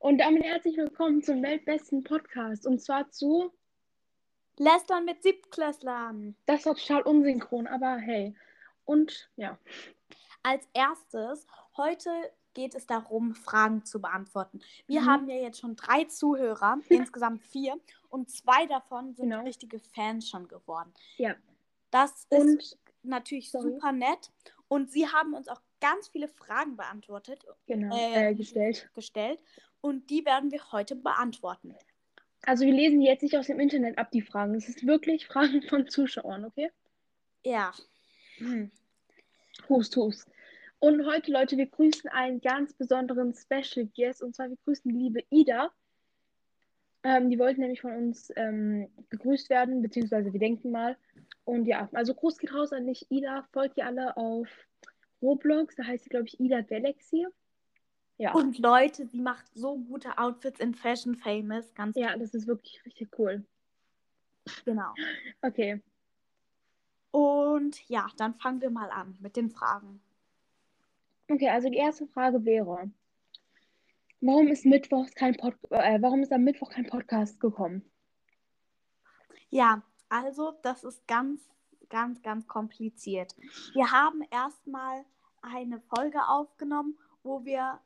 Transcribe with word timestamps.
Und 0.00 0.18
damit 0.18 0.42
herzlich 0.44 0.76
willkommen 0.78 1.22
zum 1.22 1.42
weltbesten 1.42 2.02
Podcast. 2.02 2.66
Und 2.66 2.80
zwar 2.80 3.10
zu. 3.10 3.52
Lästern 4.56 5.04
mit 5.04 5.22
Siebtklässlern. 5.22 6.34
Das 6.46 6.64
war 6.66 6.74
total 6.74 7.02
unsynchron, 7.02 7.66
aber 7.66 7.96
hey. 7.96 8.34
Und 8.86 9.30
ja. 9.36 9.58
Als 10.42 10.66
erstes, 10.72 11.46
heute 11.76 12.10
geht 12.54 12.74
es 12.74 12.86
darum, 12.86 13.34
Fragen 13.34 13.84
zu 13.84 14.00
beantworten. 14.00 14.60
Wir 14.86 15.02
Mhm. 15.02 15.06
haben 15.06 15.28
ja 15.28 15.36
jetzt 15.36 15.60
schon 15.60 15.76
drei 15.76 16.04
Zuhörer, 16.04 16.78
insgesamt 16.88 17.42
vier, 17.42 17.78
und 18.08 18.30
zwei 18.30 18.64
davon 18.66 19.14
sind 19.14 19.30
Genau. 19.30 19.44
richtige 19.44 19.78
Fans 19.78 20.28
schon 20.30 20.48
geworden. 20.48 20.92
Ja. 21.18 21.34
Das 21.90 22.10
ist 22.30 22.32
Und 22.32 22.78
natürlich 23.02 23.50
sorry. 23.50 23.70
super 23.74 23.92
nett. 23.92 24.30
Und 24.68 24.90
sie 24.90 25.06
haben 25.08 25.34
uns 25.34 25.48
auch 25.48 25.60
ganz 25.80 26.08
viele 26.08 26.28
Fragen 26.28 26.76
beantwortet, 26.76 27.44
genau, 27.66 27.94
Äh, 27.96 28.30
äh, 28.30 28.34
gestellt. 28.34 28.88
gestellt. 28.94 29.42
Und 29.80 30.10
die 30.10 30.24
werden 30.24 30.50
wir 30.50 30.72
heute 30.72 30.96
beantworten. 30.96 31.74
Also 32.42 32.64
wir 32.64 32.72
lesen 32.72 33.00
die 33.00 33.06
jetzt 33.06 33.22
nicht 33.22 33.36
aus 33.36 33.46
dem 33.46 33.60
Internet 33.60 33.98
ab, 33.98 34.10
die 34.10 34.22
Fragen. 34.22 34.54
Es 34.54 34.68
ist 34.68 34.86
wirklich 34.86 35.26
Fragen 35.26 35.62
von 35.62 35.88
Zuschauern, 35.88 36.44
okay? 36.44 36.70
Ja. 37.44 37.72
Hm. 38.38 38.70
Hust, 39.68 39.96
hust. 39.96 40.30
Und 40.78 41.04
heute, 41.06 41.30
Leute, 41.30 41.58
wir 41.58 41.66
grüßen 41.66 42.08
einen 42.08 42.40
ganz 42.40 42.72
besonderen 42.72 43.34
Special 43.34 43.86
Guest. 43.94 44.22
Und 44.22 44.34
zwar, 44.34 44.48
wir 44.48 44.56
grüßen 44.64 44.90
die 44.90 44.98
liebe 44.98 45.22
Ida. 45.30 45.70
Ähm, 47.02 47.30
die 47.30 47.38
wollte 47.38 47.60
nämlich 47.60 47.80
von 47.80 47.94
uns 47.94 48.32
ähm, 48.36 48.88
gegrüßt 49.10 49.50
werden, 49.50 49.82
beziehungsweise 49.82 50.32
wir 50.32 50.40
denken 50.40 50.70
mal. 50.70 50.96
Und 51.44 51.66
ja, 51.66 51.88
also 51.92 52.14
Gruß 52.14 52.38
geht 52.38 52.54
raus 52.54 52.72
an 52.72 52.86
dich, 52.86 53.06
Ida. 53.10 53.46
Folgt 53.52 53.76
ihr 53.76 53.86
alle 53.86 54.16
auf 54.16 54.48
Roblox. 55.22 55.76
Da 55.76 55.84
heißt 55.84 56.04
sie, 56.04 56.10
glaube 56.10 56.26
ich, 56.26 56.40
Ida 56.40 56.62
Galaxy. 56.62 57.26
Ja. 58.20 58.34
Und 58.34 58.58
Leute, 58.58 59.06
sie 59.06 59.22
macht 59.22 59.46
so 59.54 59.78
gute 59.78 60.18
Outfits 60.18 60.60
in 60.60 60.74
Fashion 60.74 61.14
Famous. 61.14 61.72
Ganz 61.74 61.96
ja, 61.96 62.14
das 62.18 62.34
ist 62.34 62.46
wirklich 62.46 62.84
richtig 62.84 63.18
cool. 63.18 63.46
genau. 64.66 64.92
Okay. 65.40 65.80
Und 67.12 67.88
ja, 67.88 68.08
dann 68.18 68.34
fangen 68.34 68.60
wir 68.60 68.68
mal 68.68 68.90
an 68.90 69.16
mit 69.20 69.36
den 69.36 69.48
Fragen. 69.48 70.02
Okay, 71.30 71.48
also 71.48 71.70
die 71.70 71.78
erste 71.78 72.06
Frage 72.08 72.44
wäre, 72.44 72.90
warum 74.20 74.48
ist 74.48 74.66
Mittwochs 74.66 75.14
kein 75.14 75.34
Pod 75.38 75.54
äh, 75.70 76.02
warum 76.02 76.20
ist 76.20 76.30
am 76.30 76.44
Mittwoch 76.44 76.68
kein 76.68 76.86
Podcast 76.86 77.40
gekommen? 77.40 77.90
Ja, 79.48 79.82
also 80.10 80.58
das 80.60 80.84
ist 80.84 81.08
ganz, 81.08 81.40
ganz, 81.88 82.20
ganz 82.20 82.46
kompliziert. 82.46 83.34
Wir 83.72 83.90
haben 83.90 84.20
erstmal 84.30 85.06
eine 85.40 85.80
Folge 85.80 86.28
aufgenommen, 86.28 86.98
wo 87.22 87.46
wir 87.46 87.80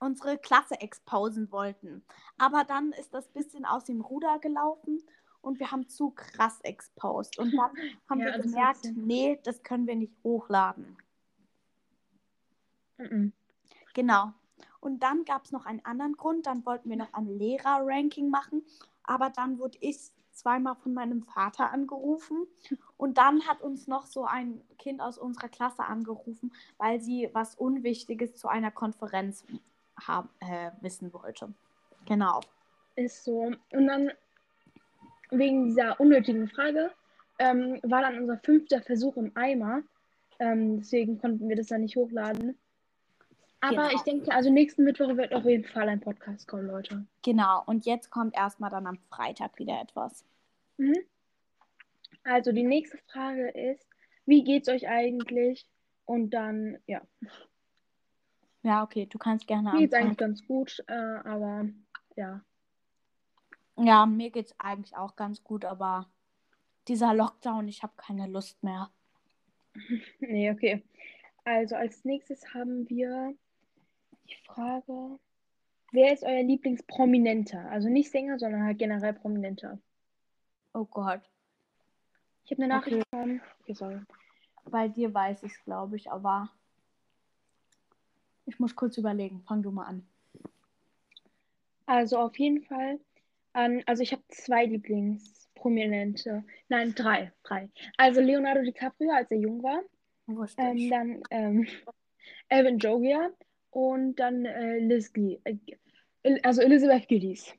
unsere 0.00 0.38
Klasse 0.38 0.80
exposen 0.80 1.50
wollten. 1.52 2.04
Aber 2.38 2.64
dann 2.64 2.92
ist 2.92 3.14
das 3.14 3.28
bisschen 3.28 3.64
aus 3.64 3.84
dem 3.84 4.00
Ruder 4.00 4.38
gelaufen 4.38 5.02
und 5.40 5.60
wir 5.60 5.70
haben 5.70 5.88
zu 5.88 6.10
krass 6.10 6.60
exposed. 6.62 7.38
Und 7.38 7.52
dann 7.56 7.70
haben 8.10 8.20
Ja, 8.20 8.26
wir 8.26 8.38
gemerkt, 8.38 8.92
nee, 8.94 9.38
das 9.44 9.62
können 9.62 9.86
wir 9.86 9.96
nicht 9.96 10.14
hochladen. 10.24 10.96
Mhm. 12.98 13.32
Genau. 13.94 14.32
Und 14.80 15.02
dann 15.02 15.24
gab 15.24 15.44
es 15.44 15.52
noch 15.52 15.66
einen 15.66 15.84
anderen 15.84 16.16
Grund. 16.16 16.46
Dann 16.46 16.64
wollten 16.66 16.90
wir 16.90 16.96
noch 16.96 17.12
ein 17.12 17.26
Lehrer-Ranking 17.26 18.28
machen. 18.28 18.64
Aber 19.02 19.30
dann 19.30 19.58
wurde 19.58 19.78
ich 19.80 20.12
zweimal 20.32 20.76
von 20.76 20.94
meinem 20.94 21.22
Vater 21.22 21.70
angerufen. 21.72 22.46
Und 22.96 23.18
dann 23.18 23.46
hat 23.46 23.62
uns 23.62 23.86
noch 23.86 24.06
so 24.06 24.24
ein 24.24 24.62
Kind 24.78 25.00
aus 25.00 25.18
unserer 25.18 25.48
Klasse 25.48 25.84
angerufen, 25.84 26.52
weil 26.76 27.00
sie 27.00 27.30
was 27.32 27.54
Unwichtiges 27.54 28.36
zu 28.36 28.48
einer 28.48 28.70
Konferenz 28.70 29.44
haben, 30.00 30.28
äh, 30.40 30.70
wissen 30.80 31.12
wollte. 31.12 31.52
Genau. 32.06 32.40
Ist 32.96 33.24
so. 33.24 33.52
Und 33.72 33.86
dann, 33.86 34.10
wegen 35.30 35.66
dieser 35.66 35.98
unnötigen 36.00 36.48
Frage, 36.48 36.90
ähm, 37.38 37.80
war 37.82 38.02
dann 38.02 38.18
unser 38.20 38.38
fünfter 38.38 38.80
Versuch 38.82 39.16
im 39.16 39.32
Eimer. 39.36 39.82
Ähm, 40.38 40.78
deswegen 40.78 41.18
konnten 41.18 41.48
wir 41.48 41.56
das 41.56 41.66
dann 41.68 41.82
nicht 41.82 41.96
hochladen. 41.96 42.56
Aber 43.60 43.88
Genau. 43.88 43.94
ich 43.94 44.02
denke, 44.02 44.32
also 44.32 44.50
nächsten 44.50 44.84
Mittwoch 44.84 45.16
wird 45.16 45.32
auf 45.32 45.44
jeden 45.44 45.64
Fall 45.64 45.88
ein 45.88 46.00
Podcast 46.00 46.46
kommen, 46.46 46.66
Leute. 46.66 47.06
Genau. 47.22 47.62
Und 47.66 47.86
jetzt 47.86 48.10
kommt 48.10 48.36
erstmal 48.36 48.70
dann 48.70 48.86
am 48.86 48.98
Freitag 49.10 49.58
wieder 49.58 49.80
etwas. 49.80 50.24
Mhm. 50.76 50.96
Also 52.22 52.52
die 52.52 52.64
nächste 52.64 52.98
Frage 53.12 53.48
ist, 53.50 53.86
wie 54.26 54.44
geht's 54.44 54.68
euch 54.68 54.88
eigentlich? 54.88 55.66
Und 56.04 56.30
dann, 56.30 56.78
ja, 56.86 57.00
Ja, 58.66 58.82
okay, 58.82 59.06
du 59.06 59.16
kannst 59.16 59.46
gerne 59.46 59.70
mir 59.70 59.78
geht's 59.78 59.94
anfangen. 59.94 60.08
eigentlich 60.08 60.18
ganz 60.18 60.44
gut, 60.44 60.84
äh, 60.88 60.92
aber 60.92 61.68
ja. 62.16 62.44
Ja, 63.76 64.06
mir 64.06 64.30
geht's 64.30 64.56
eigentlich 64.58 64.96
auch 64.96 65.14
ganz 65.14 65.44
gut, 65.44 65.64
aber 65.64 66.10
dieser 66.88 67.14
Lockdown, 67.14 67.68
ich 67.68 67.84
habe 67.84 67.92
keine 67.96 68.26
Lust 68.26 68.60
mehr. 68.64 68.90
Nee, 70.18 70.50
okay. 70.50 70.82
Also 71.44 71.76
als 71.76 72.04
nächstes 72.04 72.54
haben 72.54 72.88
wir 72.90 73.36
die 74.28 74.34
Frage, 74.46 75.20
wer 75.92 76.12
ist 76.12 76.24
euer 76.24 76.42
Lieblingsprominenter? 76.42 77.70
Also 77.70 77.88
nicht 77.88 78.10
Sänger, 78.10 78.36
sondern 78.40 78.64
halt 78.64 78.78
generell 78.78 79.12
Prominenter. 79.12 79.78
Oh 80.74 80.86
Gott. 80.86 81.20
Ich 82.44 82.50
habe 82.50 82.64
eine 82.64 82.74
Nachricht 82.74 82.96
Okay. 82.96 83.04
bekommen. 83.12 83.40
Okay, 83.60 83.74
sorry. 83.74 84.00
Bei 84.64 84.88
dir 84.88 85.14
weiß 85.14 85.44
ich 85.44 85.52
es, 85.52 85.64
glaube 85.64 85.94
ich, 85.94 86.10
aber 86.10 86.50
ich 88.46 88.58
muss 88.58 88.74
kurz 88.74 88.96
überlegen. 88.96 89.42
Fang 89.46 89.62
du 89.62 89.70
mal 89.70 89.84
an. 89.84 90.06
Also 91.86 92.18
auf 92.18 92.36
jeden 92.38 92.62
Fall, 92.62 92.98
an, 93.52 93.82
also 93.86 94.02
ich 94.02 94.12
habe 94.12 94.22
zwei 94.28 94.66
Lieblingsprominente. 94.66 96.44
Nein, 96.68 96.94
drei, 96.94 97.32
drei. 97.42 97.70
Also 97.96 98.20
Leonardo 98.20 98.62
DiCaprio, 98.62 99.10
als 99.10 99.30
er 99.30 99.38
jung 99.38 99.62
war. 99.62 99.82
Ähm, 100.58 100.90
dann 100.90 101.22
ähm, 101.30 101.66
Evan 102.48 102.78
Jogia 102.78 103.30
und 103.70 104.16
dann 104.16 104.44
äh, 104.44 104.78
Liz 104.78 105.12
Gillies. 105.12 105.40
Äh, 105.44 106.40
also 106.42 106.62
Elizabeth 106.62 107.06
Gillies. 107.08 107.52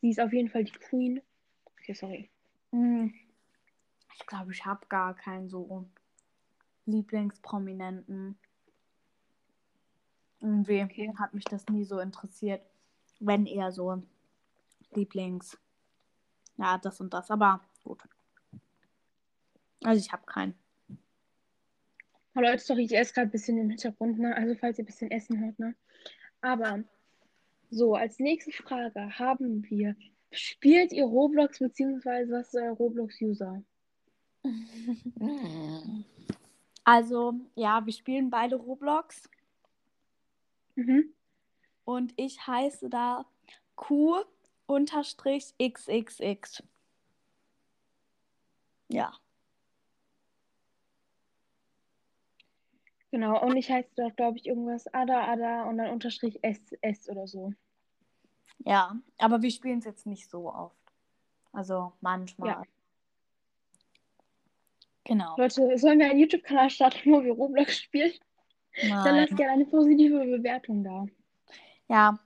Sie 0.00 0.10
ist 0.10 0.20
auf 0.20 0.32
jeden 0.32 0.48
Fall 0.48 0.64
die 0.64 0.72
Queen. 0.72 1.20
Okay, 1.66 1.92
sorry. 1.92 2.30
Hm. 2.72 3.12
Ich 4.14 4.26
glaube, 4.26 4.52
ich 4.52 4.64
habe 4.64 4.86
gar 4.88 5.14
keinen 5.14 5.48
so 5.50 5.86
Lieblingsprominenten. 6.86 8.38
Irgendwie 10.40 10.82
Okay. 10.82 11.12
hat 11.18 11.34
mich 11.34 11.44
das 11.44 11.66
nie 11.68 11.84
so 11.84 11.98
interessiert. 12.00 12.62
Wenn 13.18 13.46
eher 13.46 13.72
so 13.72 14.02
Lieblings. 14.94 15.58
Ja, 16.56 16.78
das 16.78 17.00
und 17.00 17.12
das. 17.12 17.30
Aber 17.30 17.60
gut. 17.84 18.02
Also 19.84 20.00
ich 20.04 20.12
habe 20.12 20.24
keinen. 20.26 20.54
Oh, 22.34 22.40
Leute, 22.40 22.62
sorry, 22.62 22.84
ich 22.84 22.96
esse 22.96 23.12
gerade 23.12 23.28
ein 23.28 23.32
bisschen 23.32 23.58
im 23.58 23.70
Hintergrund, 23.70 24.18
ne? 24.18 24.34
Also 24.36 24.54
falls 24.54 24.78
ihr 24.78 24.84
ein 24.84 24.86
bisschen 24.86 25.10
Essen 25.10 25.40
hört, 25.40 25.58
ne? 25.58 25.74
Aber 26.40 26.84
so, 27.70 27.94
als 27.94 28.18
nächste 28.18 28.52
Frage 28.52 29.18
haben 29.18 29.64
wir, 29.68 29.96
spielt 30.32 30.92
ihr 30.92 31.04
Roblox 31.04 31.58
beziehungsweise 31.58 32.32
was 32.32 32.48
ist 32.48 32.60
euer 32.60 32.72
Roblox-User? 32.72 33.62
Also, 36.82 37.34
ja, 37.54 37.84
wir 37.84 37.92
spielen 37.92 38.30
beide 38.30 38.56
Roblox. 38.56 39.28
Mhm. 40.80 41.14
Und 41.84 42.14
ich 42.16 42.46
heiße 42.46 42.88
da 42.88 43.26
Q-XXX. 43.76 45.02
Ja. 48.88 49.12
Genau, 53.10 53.44
und 53.44 53.56
ich 53.56 53.70
heiße 53.70 53.90
doch, 53.96 54.14
glaube 54.16 54.38
ich, 54.38 54.46
irgendwas 54.46 54.86
Ada, 54.94 55.26
Ada 55.26 55.64
und 55.64 55.78
dann 55.78 55.90
Unterstrich 55.90 56.38
S, 56.42 56.60
S 56.80 57.08
oder 57.08 57.26
so. 57.26 57.52
Ja, 58.60 58.96
aber 59.18 59.42
wir 59.42 59.50
spielen 59.50 59.80
es 59.80 59.84
jetzt 59.84 60.06
nicht 60.06 60.30
so 60.30 60.52
oft. 60.52 60.76
Also 61.52 61.92
manchmal. 62.00 62.50
Ja. 62.50 62.62
Genau. 65.04 65.36
Leute, 65.36 65.76
sollen 65.76 65.98
wir 65.98 66.10
einen 66.10 66.20
YouTube-Kanal 66.20 66.70
starten, 66.70 67.10
wo 67.10 67.22
wir 67.22 67.32
Roblox 67.32 67.78
spielen? 67.78 68.12
Dann 68.82 69.16
lasst 69.16 69.30
Nein. 69.32 69.36
gerne 69.36 69.52
eine 69.52 69.64
positive 69.66 70.24
Bewertung 70.24 70.84
da. 70.84 71.06
Ja, 71.88 72.18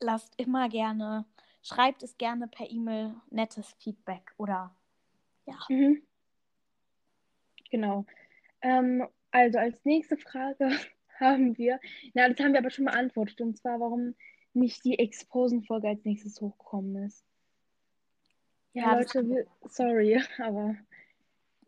lasst 0.00 0.32
immer 0.38 0.68
gerne, 0.68 1.24
schreibt 1.62 2.02
es 2.02 2.16
gerne 2.18 2.46
per 2.48 2.70
E-Mail 2.70 3.14
nettes 3.30 3.74
Feedback 3.80 4.32
oder 4.36 4.74
ja. 5.46 5.58
Mhm. 5.68 6.02
Genau. 7.70 8.06
Ähm, 8.62 9.06
also 9.32 9.58
als 9.58 9.84
nächste 9.84 10.16
Frage 10.16 10.70
haben 11.20 11.56
wir, 11.58 11.80
na, 12.14 12.28
das 12.28 12.38
haben 12.38 12.52
wir 12.52 12.60
aber 12.60 12.70
schon 12.70 12.84
beantwortet, 12.86 13.40
und 13.40 13.56
zwar, 13.58 13.80
warum 13.80 14.14
nicht 14.54 14.84
die 14.84 14.98
Exposen-Folge 14.98 15.88
als 15.88 16.04
nächstes 16.04 16.40
hochgekommen 16.40 17.04
ist. 17.06 17.24
Ja, 18.72 18.92
Ja, 18.92 18.98
Leute, 18.98 19.28
wir, 19.28 19.46
sorry, 19.68 20.22
aber 20.38 20.76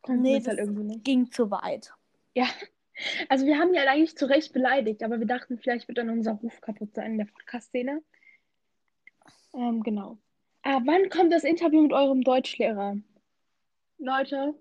konnten 0.03 0.23
Nee, 0.23 0.39
das 0.39 0.47
halt 0.49 0.59
das- 0.61 0.67
irgendwie 0.67 0.85
nicht. 0.85 1.05
Ging 1.05 1.31
zu 1.31 1.51
weit. 1.51 1.93
Ja, 2.35 2.47
Also 3.29 3.47
wir 3.47 3.59
haben 3.59 3.75
ja 3.75 3.83
eigentlich 3.83 4.17
zu 4.17 4.27
Recht 4.27 4.53
beleidigt, 4.53 5.03
aber 5.03 5.19
wir 5.19 5.27
dachten, 5.27 5.59
vielleicht 5.59 5.89
wird 5.89 5.99
dann 5.99 6.11
unser 6.11 6.33
Ruf 6.33 6.61
kaputt 6.61 6.95
sein 6.95 7.13
in 7.13 7.19
der 7.19 7.27
Podcast-Szene. 7.27 8.03
Ähm, 9.55 9.83
genau. 9.83 10.19
Ah, 10.63 10.81
wann 10.85 11.09
kommt 11.09 11.33
das 11.33 11.45
Interview 11.45 11.83
mit 11.83 11.93
eurem 11.93 12.23
Deutschlehrer? 12.23 12.97
Leute, 13.99 14.55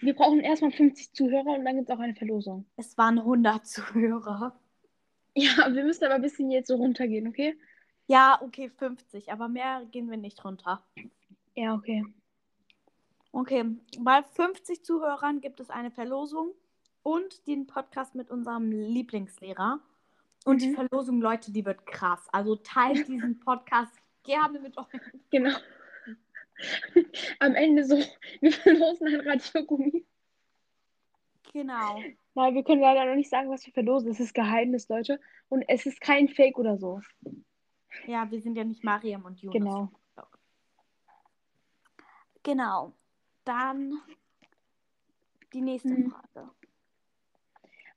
wir 0.00 0.14
brauchen 0.14 0.40
erstmal 0.40 0.70
50 0.70 1.12
Zuhörer 1.12 1.56
und 1.56 1.64
dann 1.64 1.76
gibt 1.76 1.88
es 1.88 1.94
auch 1.96 2.00
eine 2.00 2.14
Verlosung. 2.14 2.66
Es 2.76 2.96
waren 2.98 3.18
100 3.18 3.66
Zuhörer. 3.66 4.58
Ja, 5.34 5.72
wir 5.72 5.84
müssen 5.84 6.04
aber 6.04 6.14
ein 6.14 6.22
bisschen 6.22 6.50
jetzt 6.50 6.68
so 6.68 6.76
runtergehen, 6.76 7.28
okay? 7.28 7.56
Ja, 8.06 8.40
okay, 8.42 8.70
50, 8.70 9.30
aber 9.30 9.48
mehr 9.48 9.84
gehen 9.90 10.10
wir 10.10 10.16
nicht 10.16 10.44
runter. 10.44 10.82
Ja, 11.54 11.74
okay. 11.74 12.04
Okay, 13.32 13.64
bei 13.98 14.22
50 14.22 14.84
Zuhörern 14.84 15.40
gibt 15.40 15.60
es 15.60 15.70
eine 15.70 15.90
Verlosung 15.90 16.54
und 17.08 17.46
den 17.46 17.66
Podcast 17.66 18.14
mit 18.14 18.30
unserem 18.30 18.70
Lieblingslehrer. 18.70 19.80
Und 20.44 20.60
die 20.60 20.68
Mhm. 20.68 20.74
Verlosung, 20.74 21.20
Leute, 21.22 21.50
die 21.52 21.64
wird 21.64 21.86
krass. 21.86 22.28
Also 22.32 22.56
teilt 22.56 23.08
diesen 23.08 23.40
Podcast 23.40 23.92
gerne 24.24 24.60
mit 24.60 24.76
euch. 24.76 24.86
Genau. 25.30 25.56
Am 27.38 27.54
Ende 27.54 27.84
so, 27.84 27.96
wir 28.40 28.52
verlosen 28.52 29.06
ein 29.08 29.20
Radiogummi. 29.26 30.04
Genau. 31.54 31.98
Nein, 32.34 32.54
wir 32.54 32.62
können 32.62 32.82
leider 32.82 33.06
noch 33.06 33.14
nicht 33.16 33.30
sagen, 33.30 33.48
was 33.48 33.64
wir 33.64 33.72
verlosen. 33.72 34.10
Es 34.10 34.20
ist 34.20 34.34
Geheimnis, 34.34 34.88
Leute. 34.90 35.18
Und 35.48 35.62
es 35.66 35.86
ist 35.86 36.02
kein 36.02 36.28
Fake 36.28 36.58
oder 36.58 36.76
so. 36.76 37.00
Ja, 38.06 38.30
wir 38.30 38.40
sind 38.42 38.54
ja 38.56 38.64
nicht 38.64 38.84
Mariam 38.84 39.24
und 39.24 39.40
Jonas. 39.40 39.54
Genau. 39.54 39.90
Genau. 42.42 42.92
Dann 43.44 43.98
die 45.54 45.62
nächste 45.62 45.88
Mhm. 45.88 46.10
Frage. 46.10 46.50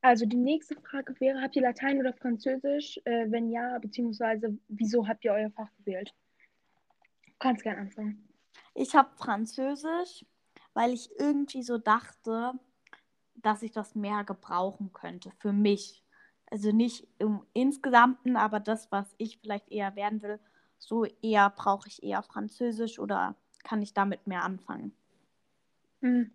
Also 0.01 0.25
die 0.25 0.37
nächste 0.37 0.75
Frage 0.81 1.19
wäre, 1.19 1.41
habt 1.41 1.55
ihr 1.55 1.61
Latein 1.61 1.99
oder 1.99 2.13
Französisch? 2.13 2.99
Äh, 3.05 3.29
wenn 3.29 3.51
ja, 3.51 3.77
beziehungsweise 3.77 4.57
wieso 4.67 5.07
habt 5.07 5.23
ihr 5.23 5.31
euer 5.31 5.51
Fach 5.51 5.69
gewählt? 5.77 6.13
Du 7.27 7.33
kannst 7.37 7.63
gerne 7.63 7.81
anfangen. 7.81 8.27
Ich 8.73 8.95
habe 8.95 9.15
Französisch, 9.15 10.25
weil 10.73 10.91
ich 10.91 11.09
irgendwie 11.19 11.61
so 11.61 11.77
dachte, 11.77 12.53
dass 13.35 13.61
ich 13.61 13.71
das 13.71 13.95
mehr 13.95 14.23
gebrauchen 14.23 14.91
könnte 14.91 15.31
für 15.37 15.53
mich. 15.53 16.03
Also 16.49 16.71
nicht 16.71 17.07
im 17.19 17.45
Insgesamten, 17.53 18.35
aber 18.35 18.59
das, 18.59 18.91
was 18.91 19.13
ich 19.17 19.39
vielleicht 19.39 19.71
eher 19.71 19.95
werden 19.95 20.21
will, 20.21 20.39
so 20.77 21.05
eher 21.05 21.49
brauche 21.51 21.87
ich 21.87 22.01
eher 22.01 22.23
Französisch 22.23 22.99
oder 22.99 23.35
kann 23.63 23.81
ich 23.81 23.93
damit 23.93 24.25
mehr 24.25 24.43
anfangen. 24.43 24.93
Hm. 26.01 26.31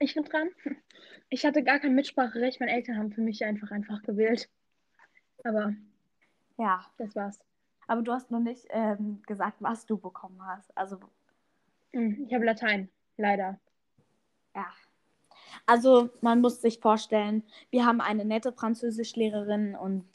Ich 0.00 0.14
bin 0.14 0.24
dran. 0.24 0.48
Ich 1.28 1.44
hatte 1.44 1.62
gar 1.62 1.78
kein 1.78 1.94
Mitspracherecht. 1.94 2.58
Meine 2.60 2.72
Eltern 2.72 2.96
haben 2.96 3.12
für 3.12 3.20
mich 3.20 3.44
einfach 3.44 3.70
einfach 3.70 4.02
gewählt. 4.02 4.48
Aber 5.44 5.74
Ja, 6.58 6.84
das 6.98 7.14
war's. 7.14 7.38
aber 7.86 8.02
du 8.02 8.12
hast 8.12 8.30
noch 8.30 8.40
nicht 8.40 8.66
ähm, 8.70 9.22
gesagt, 9.26 9.56
was 9.60 9.86
du 9.86 9.96
bekommen 9.98 10.44
hast. 10.46 10.76
Also 10.76 10.98
Hm, 11.92 12.26
Ich 12.28 12.34
habe 12.34 12.44
Latein, 12.44 12.88
leider. 13.16 13.58
Ja. 14.54 14.66
Also 15.66 16.10
man 16.20 16.40
muss 16.40 16.60
sich 16.60 16.78
vorstellen, 16.80 17.42
wir 17.70 17.84
haben 17.84 18.00
eine 18.00 18.24
nette 18.24 18.52
Französischlehrerin 18.52 19.74
und 19.74 20.06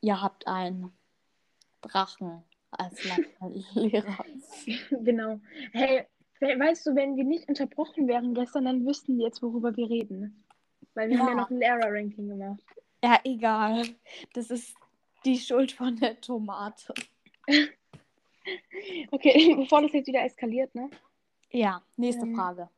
ihr 0.00 0.20
habt 0.22 0.46
einen 0.46 0.92
Drachen 1.82 2.42
als 2.70 3.02
Lehrer. 3.74 4.24
Genau. 4.90 5.40
Hey, 5.72 6.06
weißt 6.48 6.86
du, 6.86 6.94
wenn 6.94 7.16
wir 7.16 7.24
nicht 7.24 7.48
unterbrochen 7.48 8.08
wären 8.08 8.34
gestern, 8.34 8.64
dann 8.64 8.84
wüssten 8.86 9.16
die 9.18 9.24
jetzt, 9.24 9.42
worüber 9.42 9.76
wir 9.76 9.88
reden. 9.88 10.44
Weil 10.94 11.10
wir 11.10 11.18
haben 11.18 11.26
ja 11.28 11.32
Ja. 11.34 11.40
noch 11.40 11.50
ein 11.50 11.58
Lehrer-Ranking 11.58 12.28
gemacht. 12.28 12.62
Ja, 13.04 13.18
egal. 13.24 13.84
Das 14.34 14.50
ist 14.50 14.74
die 15.24 15.38
Schuld 15.38 15.72
von 15.72 15.96
der 15.96 16.20
Tomate. 16.20 16.92
Okay, 19.12 19.54
bevor 19.56 19.82
das 19.82 19.92
jetzt 19.92 20.08
wieder 20.08 20.24
eskaliert, 20.24 20.74
ne? 20.74 20.90
Ja, 21.52 21.80
nächste 21.96 22.26
Ähm, 22.26 22.34
Frage. 22.34 22.68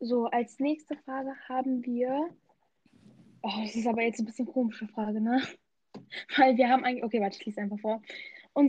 So, 0.00 0.26
als 0.26 0.58
nächste 0.60 0.94
Frage 0.94 1.34
haben 1.48 1.82
wir. 1.86 2.28
Oh, 3.42 3.50
das 3.62 3.74
ist 3.74 3.86
aber 3.86 4.02
jetzt 4.02 4.18
ein 4.20 4.26
bisschen 4.26 4.46
komische 4.46 4.86
Frage, 4.88 5.22
ne? 5.22 5.40
Weil 6.36 6.58
wir 6.58 6.68
haben 6.68 6.84
eigentlich. 6.84 7.02
Okay, 7.02 7.20
warte, 7.20 7.38
ich 7.38 7.46
lese 7.46 7.62
einfach 7.62 7.78
vor. 7.80 8.02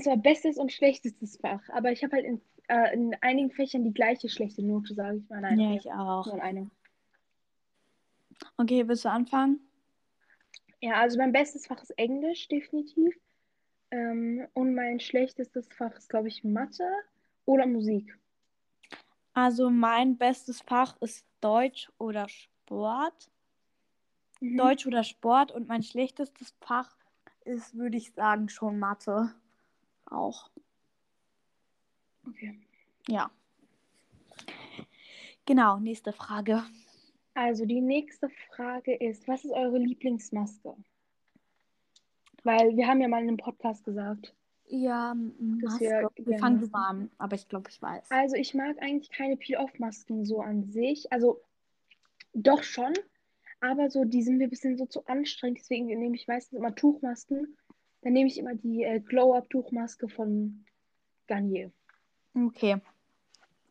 Zwar 0.01 0.15
bestes 0.17 0.57
und 0.57 0.71
schlechtestes 0.71 1.37
Fach. 1.37 1.61
Aber 1.69 1.91
ich 1.91 2.01
habe 2.03 2.15
halt 2.15 2.25
in, 2.25 2.39
äh, 2.69 2.93
in 2.93 3.15
einigen 3.21 3.51
Fächern 3.51 3.83
die 3.83 3.93
gleiche 3.93 4.29
schlechte 4.29 4.63
Note, 4.63 4.93
sage 4.93 5.17
ich 5.17 5.29
mal. 5.29 5.41
Nein, 5.41 5.59
Ja, 5.59 5.67
okay, 5.69 5.79
ich 5.83 5.91
auch. 5.91 6.25
nur 6.25 6.35
in 6.35 6.41
einem. 6.41 6.71
Okay, 8.57 8.87
willst 8.87 9.05
du 9.05 9.09
anfangen? 9.09 9.59
Ja, 10.81 10.93
also 10.93 11.17
mein 11.17 11.33
bestes 11.33 11.67
Fach 11.67 11.81
ist 11.81 11.91
Englisch, 11.97 12.47
definitiv. 12.47 13.13
Ähm, 13.91 14.47
und 14.53 14.75
mein 14.75 14.99
schlechtestes 14.99 15.67
Fach 15.73 15.93
ist, 15.95 16.09
glaube 16.09 16.27
ich, 16.27 16.43
Mathe 16.43 16.87
oder 17.45 17.65
Musik. 17.65 18.17
Also 19.33 19.69
mein 19.69 20.17
bestes 20.17 20.61
Fach 20.61 20.95
ist 21.01 21.25
Deutsch 21.41 21.89
oder 21.97 22.29
Sport. 22.29 23.29
Mhm. 24.41 24.57
Deutsch 24.57 24.85
oder 24.87 25.03
Sport 25.03 25.51
und 25.51 25.67
mein 25.67 25.83
schlechtestes 25.83 26.53
Fach 26.61 26.95
ist, 27.45 27.75
würde 27.75 27.97
ich 27.97 28.13
sagen, 28.13 28.47
schon 28.47 28.79
Mathe. 28.79 29.33
Auch. 30.05 30.49
Okay. 32.29 32.59
Ja. 33.07 33.31
Genau, 35.45 35.79
nächste 35.79 36.13
Frage. 36.13 36.63
Also 37.33 37.65
die 37.65 37.81
nächste 37.81 38.29
Frage 38.29 38.93
ist, 38.95 39.27
was 39.27 39.45
ist 39.45 39.51
eure 39.51 39.77
Lieblingsmaske? 39.77 40.75
Weil 42.43 42.75
wir 42.75 42.87
haben 42.87 43.01
ja 43.01 43.07
mal 43.07 43.21
in 43.21 43.29
einem 43.29 43.37
Podcast 43.37 43.83
gesagt. 43.83 44.35
Ja, 44.67 45.15
Maske. 45.15 46.09
wir 46.15 46.27
Wir, 46.27 46.37
fangen 46.37 46.61
du 46.61 46.69
an, 46.73 47.09
aber 47.17 47.35
ich 47.35 47.47
glaube, 47.47 47.69
ich 47.69 47.81
weiß. 47.81 48.11
Also 48.11 48.35
ich 48.35 48.53
mag 48.53 48.77
eigentlich 48.81 49.09
keine 49.09 49.35
Peel-Off-Masken 49.37 50.25
so 50.25 50.41
an 50.41 50.65
sich. 50.65 51.11
Also 51.11 51.41
doch 52.33 52.61
schon, 52.61 52.93
aber 53.61 53.89
so, 53.89 54.05
die 54.05 54.21
sind 54.21 54.37
mir 54.37 54.45
ein 54.45 54.49
bisschen 54.51 54.77
so 54.77 54.85
zu 54.85 55.05
anstrengend. 55.07 55.59
Deswegen 55.59 55.87
nehme 55.87 56.15
ich 56.15 56.27
meistens 56.27 56.59
immer 56.59 56.75
Tuchmasken. 56.75 57.57
Dann 58.01 58.13
nehme 58.13 58.27
ich 58.27 58.37
immer 58.37 58.53
die 58.53 58.83
äh, 58.83 58.99
Glow-Up-Tuchmaske 58.99 60.07
von 60.07 60.65
Garnier. 61.27 61.71
Okay. 62.35 62.81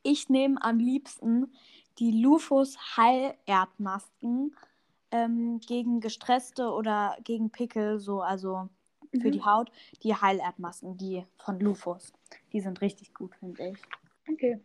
Ich 0.02 0.28
nehme 0.28 0.62
am 0.62 0.78
liebsten 0.78 1.52
die 1.98 2.12
Lufus 2.12 2.78
Heilerdmasken 2.96 4.54
ähm, 5.10 5.60
gegen 5.60 6.00
gestresste 6.00 6.70
oder 6.70 7.16
gegen 7.24 7.50
Pickel, 7.50 7.98
so 7.98 8.20
also 8.20 8.68
für 9.20 9.28
Mhm. 9.28 9.32
die 9.32 9.44
Haut, 9.44 9.72
die 10.02 10.14
Heilerdmasken, 10.14 10.96
die 10.96 11.24
von 11.38 11.58
Lufus. 11.58 12.12
Die 12.52 12.60
sind 12.60 12.80
richtig 12.80 13.14
gut, 13.14 13.34
finde 13.36 13.68
ich. 13.68 13.78
Okay. 14.30 14.60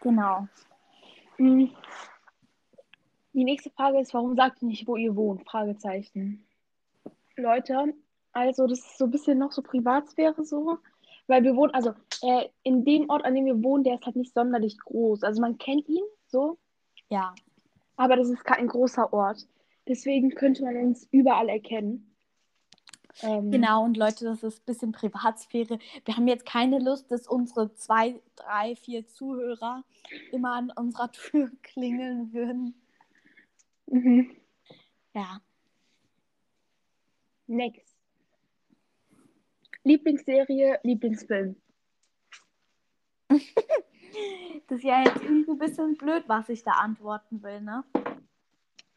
Genau. 0.00 0.46
Mhm. 1.38 1.74
Die 3.32 3.44
nächste 3.44 3.70
Frage 3.70 3.98
ist, 4.00 4.14
warum 4.14 4.36
sagt 4.36 4.62
ihr 4.62 4.68
nicht, 4.68 4.86
wo 4.86 4.96
ihr 4.96 5.16
wohnt? 5.16 5.44
Fragezeichen. 5.48 6.46
Leute, 7.36 7.92
also 8.32 8.68
das 8.68 8.78
ist 8.78 8.98
so 8.98 9.06
ein 9.06 9.10
bisschen 9.10 9.38
noch 9.38 9.50
so 9.50 9.60
Privatsphäre 9.62 10.44
so, 10.44 10.78
weil 11.26 11.42
wir 11.44 11.56
wohnen, 11.56 11.72
also 11.74 11.94
äh, 12.22 12.48
in 12.62 12.84
dem 12.84 13.08
Ort, 13.10 13.24
an 13.24 13.34
dem 13.34 13.46
wir 13.46 13.62
wohnen, 13.62 13.84
der 13.84 13.94
ist 13.96 14.06
halt 14.06 14.16
nicht 14.16 14.34
sonderlich 14.34 14.78
groß. 14.78 15.22
Also 15.22 15.40
man 15.40 15.58
kennt 15.58 15.88
ihn 15.88 16.04
so, 16.26 16.58
Ja. 17.08 17.34
aber 17.96 18.16
das 18.16 18.28
ist 18.28 18.44
kein 18.44 18.66
großer 18.66 19.12
Ort. 19.12 19.46
Deswegen 19.86 20.30
könnte 20.30 20.62
man 20.64 20.76
uns 20.76 21.06
überall 21.10 21.48
erkennen. 21.48 22.10
Ähm, 23.22 23.50
Genau, 23.50 23.84
und 23.84 23.96
Leute, 23.96 24.24
das 24.24 24.42
ist 24.42 24.60
ein 24.62 24.64
bisschen 24.66 24.92
Privatsphäre. 24.92 25.78
Wir 26.04 26.16
haben 26.16 26.26
jetzt 26.26 26.46
keine 26.46 26.78
Lust, 26.78 27.10
dass 27.12 27.28
unsere 27.28 27.72
zwei, 27.74 28.20
drei, 28.34 28.74
vier 28.76 29.06
Zuhörer 29.06 29.84
immer 30.32 30.54
an 30.54 30.72
unserer 30.74 31.12
Tür 31.12 31.50
klingeln 31.62 32.32
würden. 32.32 32.74
Mhm. 33.86 34.34
Ja. 35.14 35.40
Next. 37.46 37.83
Lieblingsserie, 39.84 40.78
Lieblingsfilm. 40.82 41.56
Das 44.68 44.78
ist 44.78 44.84
ja 44.84 45.02
jetzt 45.02 45.22
irgendwie 45.22 45.50
ein 45.50 45.58
bisschen 45.58 45.96
blöd, 45.96 46.24
was 46.26 46.48
ich 46.48 46.62
da 46.62 46.70
antworten 46.72 47.42
will, 47.42 47.60
ne? 47.60 47.84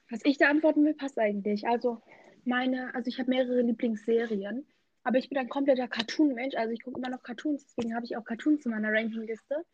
Was 0.10 0.22
ich 0.24 0.38
da 0.38 0.50
antworten 0.50 0.86
will, 0.86 0.94
passt 0.94 1.20
eigentlich. 1.20 1.68
Also 1.68 2.02
meine, 2.46 2.94
also 2.96 3.10
ich 3.10 3.20
habe 3.20 3.30
mehrere 3.30 3.62
Lieblingsserien, 3.62 4.66
aber 5.04 5.18
ich 5.18 5.28
bin 5.28 5.38
ein 5.38 5.50
kompletter 5.50 5.88
Cartoon-Mensch. 5.88 6.56
Also 6.56 6.72
ich 6.72 6.84
gucke 6.84 7.00
immer 7.00 7.10
noch 7.10 7.24
Cartoons, 7.24 7.66
deswegen 7.66 7.96
habe 7.96 8.06
ich 8.06 8.16
auch 8.16 8.24
Cartoons 8.24 8.66
in 8.66 8.72
meiner 8.72 8.94
Rankingliste. 8.94 9.66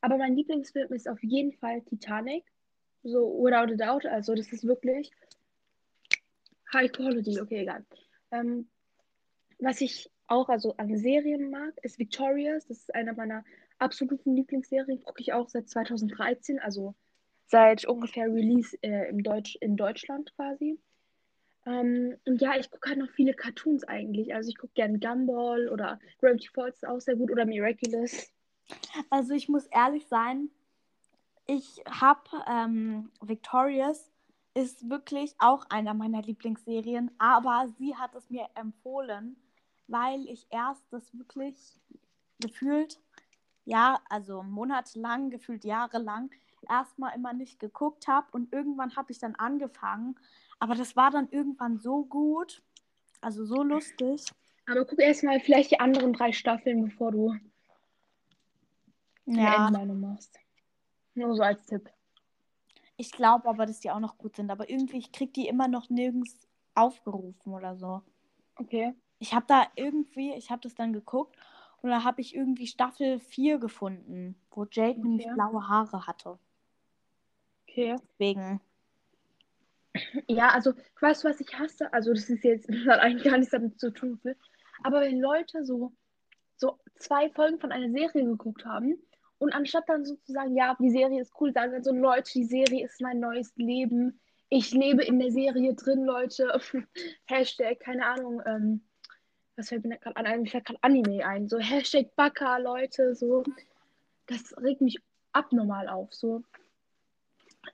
Aber 0.00 0.18
mein 0.18 0.36
Lieblingsfilm 0.36 0.92
ist 0.92 1.08
auf 1.08 1.22
jeden 1.22 1.52
Fall 1.54 1.82
Titanic. 1.82 2.44
So 3.02 3.42
without 3.42 3.72
a 3.72 3.76
doubt. 3.76 4.06
Also 4.06 4.34
das 4.34 4.52
ist 4.52 4.66
wirklich 4.66 5.10
High 6.72 6.92
Quality. 6.92 7.40
Okay, 7.40 7.62
egal. 7.62 7.84
Ähm, 8.30 8.68
was 9.58 9.80
ich 9.80 10.10
auch 10.30 10.48
also 10.48 10.74
an 10.76 10.96
Serien 10.96 11.50
mag, 11.50 11.74
ist 11.82 11.98
Victorious. 11.98 12.66
Das 12.66 12.78
ist 12.78 12.94
einer 12.94 13.14
meiner 13.14 13.44
absoluten 13.78 14.36
Lieblingsserien. 14.36 15.02
Gucke 15.02 15.20
ich 15.20 15.32
auch 15.32 15.48
seit 15.48 15.68
2013, 15.68 16.60
also 16.60 16.94
seit 17.46 17.84
ungefähr 17.84 18.26
Release 18.26 18.76
äh, 18.82 19.08
im 19.08 19.22
Deutsch, 19.22 19.56
in 19.60 19.76
Deutschland 19.76 20.32
quasi. 20.36 20.78
Ähm, 21.66 22.16
und 22.24 22.40
ja, 22.40 22.56
ich 22.56 22.70
gucke 22.70 22.88
halt 22.88 22.98
noch 22.98 23.10
viele 23.10 23.34
Cartoons 23.34 23.84
eigentlich. 23.84 24.32
Also 24.34 24.50
ich 24.50 24.56
gucke 24.56 24.72
gerne 24.74 24.98
Gumball 24.98 25.68
oder 25.68 25.98
Gravity 26.20 26.48
Falls 26.54 26.76
ist 26.76 26.88
auch 26.88 27.00
sehr 27.00 27.16
gut 27.16 27.30
oder 27.30 27.44
Miraculous. 27.44 28.32
Also 29.10 29.34
ich 29.34 29.48
muss 29.48 29.66
ehrlich 29.66 30.06
sein, 30.06 30.48
ich 31.48 31.82
habe 31.88 32.20
ähm, 32.48 33.10
Victorious 33.20 34.12
ist 34.54 34.88
wirklich 34.88 35.34
auch 35.38 35.64
einer 35.70 35.94
meiner 35.94 36.22
Lieblingsserien, 36.22 37.10
aber 37.18 37.68
sie 37.78 37.96
hat 37.96 38.14
es 38.14 38.30
mir 38.30 38.46
empfohlen, 38.54 39.36
weil 39.90 40.26
ich 40.28 40.46
erst 40.50 40.84
das 40.92 41.16
wirklich 41.16 41.80
gefühlt, 42.40 43.00
ja, 43.64 44.00
also 44.08 44.42
monatelang, 44.42 45.30
gefühlt 45.30 45.64
jahrelang, 45.64 46.30
erstmal 46.68 47.14
immer 47.14 47.32
nicht 47.32 47.58
geguckt 47.58 48.08
habe 48.08 48.28
und 48.32 48.52
irgendwann 48.52 48.96
habe 48.96 49.12
ich 49.12 49.18
dann 49.18 49.34
angefangen, 49.36 50.18
aber 50.58 50.74
das 50.74 50.96
war 50.96 51.10
dann 51.10 51.28
irgendwann 51.30 51.78
so 51.78 52.04
gut, 52.04 52.62
also 53.20 53.44
so 53.44 53.62
lustig. 53.62 54.24
Aber 54.66 54.86
guck 54.86 55.00
erstmal 55.00 55.40
vielleicht 55.40 55.70
die 55.70 55.80
anderen 55.80 56.12
drei 56.14 56.32
Staffeln, 56.32 56.84
bevor 56.84 57.12
du 57.12 57.34
eine 59.26 59.36
Ja, 59.36 59.56
Endmeinung 59.56 60.00
machst. 60.00 60.38
Nur 61.14 61.34
so 61.34 61.42
als 61.42 61.66
Tipp. 61.66 61.90
ich 62.96 63.10
glaube 63.10 63.48
aber, 63.48 63.66
dass 63.66 63.80
die 63.80 63.90
auch 63.90 63.98
noch 64.00 64.16
gut 64.18 64.36
sind, 64.36 64.50
aber 64.50 64.70
irgendwie, 64.70 64.98
ich 64.98 65.10
krieg 65.12 65.32
die 65.34 65.48
immer 65.48 65.66
noch 65.68 65.90
nirgends 65.90 66.38
aufgerufen 66.74 67.52
oder 67.52 67.76
so. 67.76 68.02
Okay. 68.60 68.94
Ich 69.20 69.34
habe 69.34 69.44
da 69.46 69.66
irgendwie, 69.76 70.32
ich 70.34 70.50
habe 70.50 70.62
das 70.62 70.74
dann 70.74 70.92
geguckt 70.94 71.36
und 71.82 71.90
da 71.90 72.04
habe 72.04 72.22
ich 72.22 72.34
irgendwie 72.34 72.66
Staffel 72.66 73.20
4 73.20 73.58
gefunden, 73.58 74.34
wo 74.50 74.64
Jake 74.70 74.98
nämlich 75.00 75.26
Okay. 75.26 75.34
blaue 75.34 75.68
Haare 75.68 76.06
hatte. 76.06 76.38
Okay. 77.68 77.96
Deswegen. 78.00 78.60
Ja, 80.26 80.48
also, 80.50 80.72
weißt 81.00 81.22
du, 81.24 81.28
was 81.28 81.40
ich 81.40 81.52
hasse? 81.58 81.92
Also, 81.92 82.12
das 82.14 82.30
ist 82.30 82.44
jetzt 82.44 82.68
das 82.70 82.86
hat 82.86 83.00
eigentlich 83.00 83.24
gar 83.24 83.38
nichts 83.38 83.52
damit 83.52 83.78
zu 83.78 83.92
tun. 83.92 84.18
Phil. 84.22 84.36
Aber 84.82 85.02
wenn 85.02 85.20
Leute 85.20 85.64
so, 85.64 85.92
so 86.56 86.78
zwei 86.96 87.28
Folgen 87.30 87.58
von 87.60 87.72
einer 87.72 87.90
Serie 87.90 88.24
geguckt 88.24 88.64
haben 88.64 88.98
und 89.38 89.52
anstatt 89.52 89.84
dann 89.88 90.04
sozusagen, 90.06 90.56
ja, 90.56 90.76
die 90.80 90.90
Serie 90.90 91.20
ist 91.20 91.32
cool, 91.40 91.52
sagen 91.52 91.72
dann 91.72 91.84
so, 91.84 91.92
Leute, 91.92 92.32
die 92.32 92.44
Serie 92.44 92.86
ist 92.86 93.00
mein 93.02 93.20
neues 93.20 93.54
Leben. 93.56 94.18
Ich 94.48 94.72
lebe 94.72 95.04
in 95.04 95.18
der 95.18 95.30
Serie 95.30 95.74
drin, 95.74 96.04
Leute. 96.04 96.58
Hashtag, 97.26 97.80
keine 97.80 98.06
Ahnung, 98.06 98.40
ähm, 98.46 98.82
was 99.60 99.68
fällt 99.68 99.84
mir 99.84 99.98
gerade 99.98 100.16
an? 100.16 100.42
Mir 100.42 100.48
fällt 100.50 100.64
gerade 100.64 100.78
Anime 100.82 101.24
ein. 101.24 101.48
So, 101.48 101.58
Hashtag 101.58 102.14
Baka, 102.16 102.56
Leute, 102.58 103.14
so. 103.14 103.44
Das 104.26 104.54
regt 104.58 104.80
mich 104.80 104.98
abnormal 105.32 105.88
auf. 105.88 106.12
So, 106.14 106.42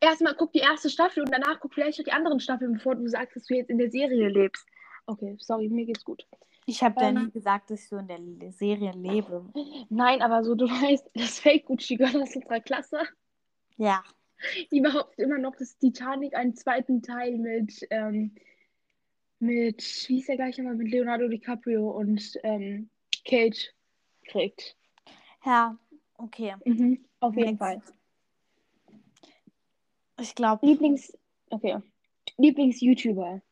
erstmal 0.01 0.35
guck 0.35 0.53
die 0.53 0.59
erste 0.61 0.91
Staffel 0.91 1.23
und 1.23 1.31
danach 1.33 1.61
guck 1.61 1.75
vielleicht 1.75 1.99
noch 1.99 2.05
die 2.05 2.13
anderen 2.13 2.41
Staffeln, 2.41 2.75
bevor 2.75 2.97
du 2.97 3.07
sagst, 3.09 3.37
dass 3.37 3.47
du 3.47 3.55
jetzt 3.55 3.71
in 3.71 3.79
der 3.79 3.91
Serie 3.91 4.29
lebst. 4.29 4.67
Okay, 5.07 5.37
sorry, 5.39 5.69
mir 5.69 5.87
geht's 5.87 6.05
gut. 6.05 6.27
Ich 6.67 6.83
habe 6.83 7.01
ja 7.01 7.09
Ähm. 7.11 7.25
nie 7.27 7.31
gesagt, 7.31 7.71
dass 7.71 7.81
ich 7.83 7.89
so 7.89 7.97
in 7.99 8.39
der 8.41 8.53
Serie 8.53 8.91
lebe. 8.93 9.45
Nein, 9.89 10.21
aber 10.23 10.43
so, 10.43 10.55
du 10.57 10.67
weißt, 10.69 11.09
das 11.15 11.39
Fake-Gucci-Girl 11.41 12.23
aus 12.23 12.35
unserer 12.35 12.61
Klasse, 12.61 12.99
Ja. 13.77 14.03
die 14.73 14.81
behauptet 14.81 15.21
immer 15.21 15.39
noch, 15.39 15.55
dass 15.57 15.79
Titanic 15.79 16.35
einen 16.35 16.57
zweiten 16.57 17.03
Teil 17.03 17.39
mit, 17.39 17.87
ähm, 17.91 18.35
mit, 19.39 20.09
wie 20.09 20.21
ist 20.21 20.29
der 20.29 20.37
gleich 20.37 20.59
nochmal, 20.59 20.77
mit 20.77 20.91
Leonardo 20.91 21.29
DiCaprio 21.29 21.91
und 21.91 22.39
ähm, 22.43 22.89
Kate 23.25 23.59
kriegt. 24.29 24.77
Ja, 25.45 25.79
okay. 26.15 26.55
Mhm, 26.65 27.05
auf 27.21 27.35
jeden 27.37 27.57
Next. 27.57 27.59
Fall. 27.59 27.83
Ich 30.19 30.35
glaube, 30.35 30.67
Lieblings, 30.67 31.17
okay. 31.51 31.79
Lieblings-YouTuber. 32.39 33.43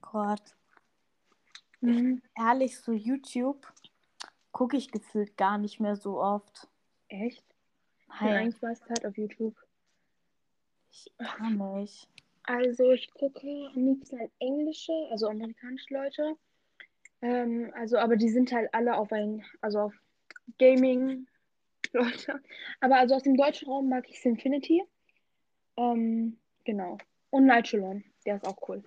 Gott. 0.00 0.56
Mhm. 1.80 2.22
Ehrlich, 2.36 2.78
so 2.78 2.92
YouTube 2.92 3.66
gucke 4.52 4.76
ich 4.76 4.90
gefühlt 4.90 5.36
gar 5.36 5.58
nicht 5.58 5.80
mehr 5.80 5.96
so 5.96 6.20
oft. 6.20 6.68
Echt? 7.08 7.44
Ich 8.00 8.06
bin 8.06 8.28
Nein, 8.28 8.36
eigentlich 8.36 8.62
meist 8.62 8.88
halt 8.88 9.06
auf 9.06 9.16
YouTube. 9.16 9.56
ich 10.90 11.10
gar 11.18 11.50
nicht. 11.50 12.08
Also 12.52 12.90
ich 12.90 13.08
gucke 13.12 13.46
am 13.76 13.86
liebsten 13.86 14.18
halt 14.18 14.32
englische, 14.40 14.92
also 15.12 15.28
amerikanische 15.28 15.94
Leute. 15.94 16.34
Ähm, 17.22 17.72
also, 17.76 17.96
aber 17.96 18.16
die 18.16 18.28
sind 18.28 18.50
halt 18.50 18.74
alle 18.74 18.96
auf 18.96 19.12
ein, 19.12 19.44
also 19.60 19.78
auf 19.78 19.94
Gaming-Leute. 20.58 22.40
Aber 22.80 22.96
also 22.96 23.14
aus 23.14 23.22
dem 23.22 23.36
deutschen 23.36 23.68
Raum 23.68 23.88
mag 23.88 24.10
ich 24.10 24.20
Sinfinity. 24.20 24.82
Ähm, 25.76 26.38
genau. 26.64 26.98
Und 27.30 27.46
Nightchalon, 27.46 28.02
der 28.26 28.36
ist 28.36 28.46
auch 28.48 28.68
cool. 28.68 28.82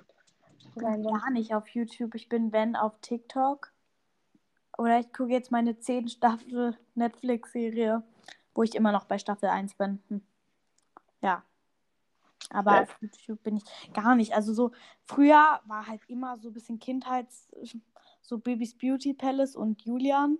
Ansonsten, 0.75 1.03
Gar 1.03 1.32
nicht 1.32 1.55
auf 1.55 1.70
YouTube. 1.70 2.15
Ich 2.15 2.27
bin, 2.27 2.51
wenn, 2.51 2.75
auf 2.75 3.00
TikTok. 3.00 3.72
Oder 4.77 5.00
ich 5.00 5.13
gucke 5.13 5.32
jetzt 5.32 5.51
meine 5.51 5.79
10 5.79 6.10
Staffel 6.10 6.77
Netflix-Serie, 6.96 8.03
wo 8.55 8.63
ich 8.63 8.75
immer 8.75 8.91
noch 8.91 9.05
bei 9.05 9.17
Staffel 9.17 9.48
1 9.48 9.75
bin. 9.75 10.03
Hm. 10.10 10.22
Ja. 11.22 11.46
Aber 12.53 12.83
auf 12.83 12.98
YouTube 13.01 13.41
bin 13.43 13.57
ich 13.57 13.63
gar 13.93 14.15
nicht. 14.15 14.33
Also 14.33 14.53
so, 14.53 14.72
früher 15.03 15.60
war 15.65 15.88
halt 15.88 16.01
immer 16.07 16.38
so 16.38 16.50
ein 16.50 16.53
bisschen 16.53 16.79
Kindheits, 16.79 17.51
so 18.22 18.38
Babys 18.38 18.77
Beauty 18.77 19.13
Palace 19.13 19.55
und 19.55 19.81
Julian. 19.81 20.38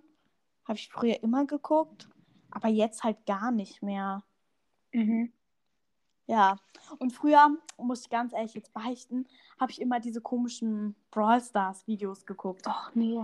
Habe 0.64 0.78
ich 0.78 0.88
früher 0.88 1.22
immer 1.22 1.46
geguckt. 1.46 2.08
Aber 2.50 2.68
jetzt 2.68 3.02
halt 3.04 3.26
gar 3.26 3.50
nicht 3.50 3.82
mehr. 3.82 4.22
mhm. 4.92 5.32
Ja, 6.26 6.56
und 6.98 7.12
früher, 7.12 7.58
muss 7.76 8.02
ich 8.02 8.10
ganz 8.10 8.32
ehrlich 8.32 8.54
jetzt 8.54 8.72
beichten, 8.72 9.26
habe 9.60 9.70
ich 9.72 9.80
immer 9.80 10.00
diese 10.00 10.22
komischen 10.22 10.94
Brawl 11.10 11.40
Stars 11.42 11.86
Videos 11.86 12.24
geguckt. 12.24 12.62
Ach 12.66 12.94
nee. 12.94 13.20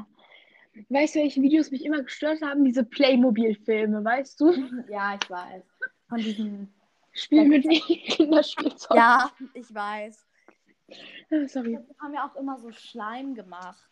Weißt 0.91 1.15
du, 1.15 1.21
welche 1.21 1.41
Videos 1.41 1.71
mich 1.71 1.85
immer 1.85 2.03
gestört 2.03 2.43
haben? 2.43 2.65
Diese 2.65 2.85
Playmobil-Filme, 2.85 4.05
weißt 4.05 4.41
du? 4.41 4.53
Ja, 4.91 5.15
ich 5.15 5.31
weiß. 5.31 5.65
Von 6.09 6.19
diesen. 6.19 6.75
Spiel 7.21 7.45
mit 7.47 7.65
mir 7.65 7.81
Kinderspielzeug. 8.09 8.97
Ja, 8.97 9.31
ich 9.55 9.73
weiß. 9.75 10.27
Ah, 11.31 11.47
Sorry. 11.47 11.79
Die 11.79 12.01
haben 12.01 12.15
ja 12.15 12.27
auch 12.29 12.37
immer 12.37 12.59
so 12.59 12.71
Schleim 12.73 13.35
gemacht. 13.35 13.91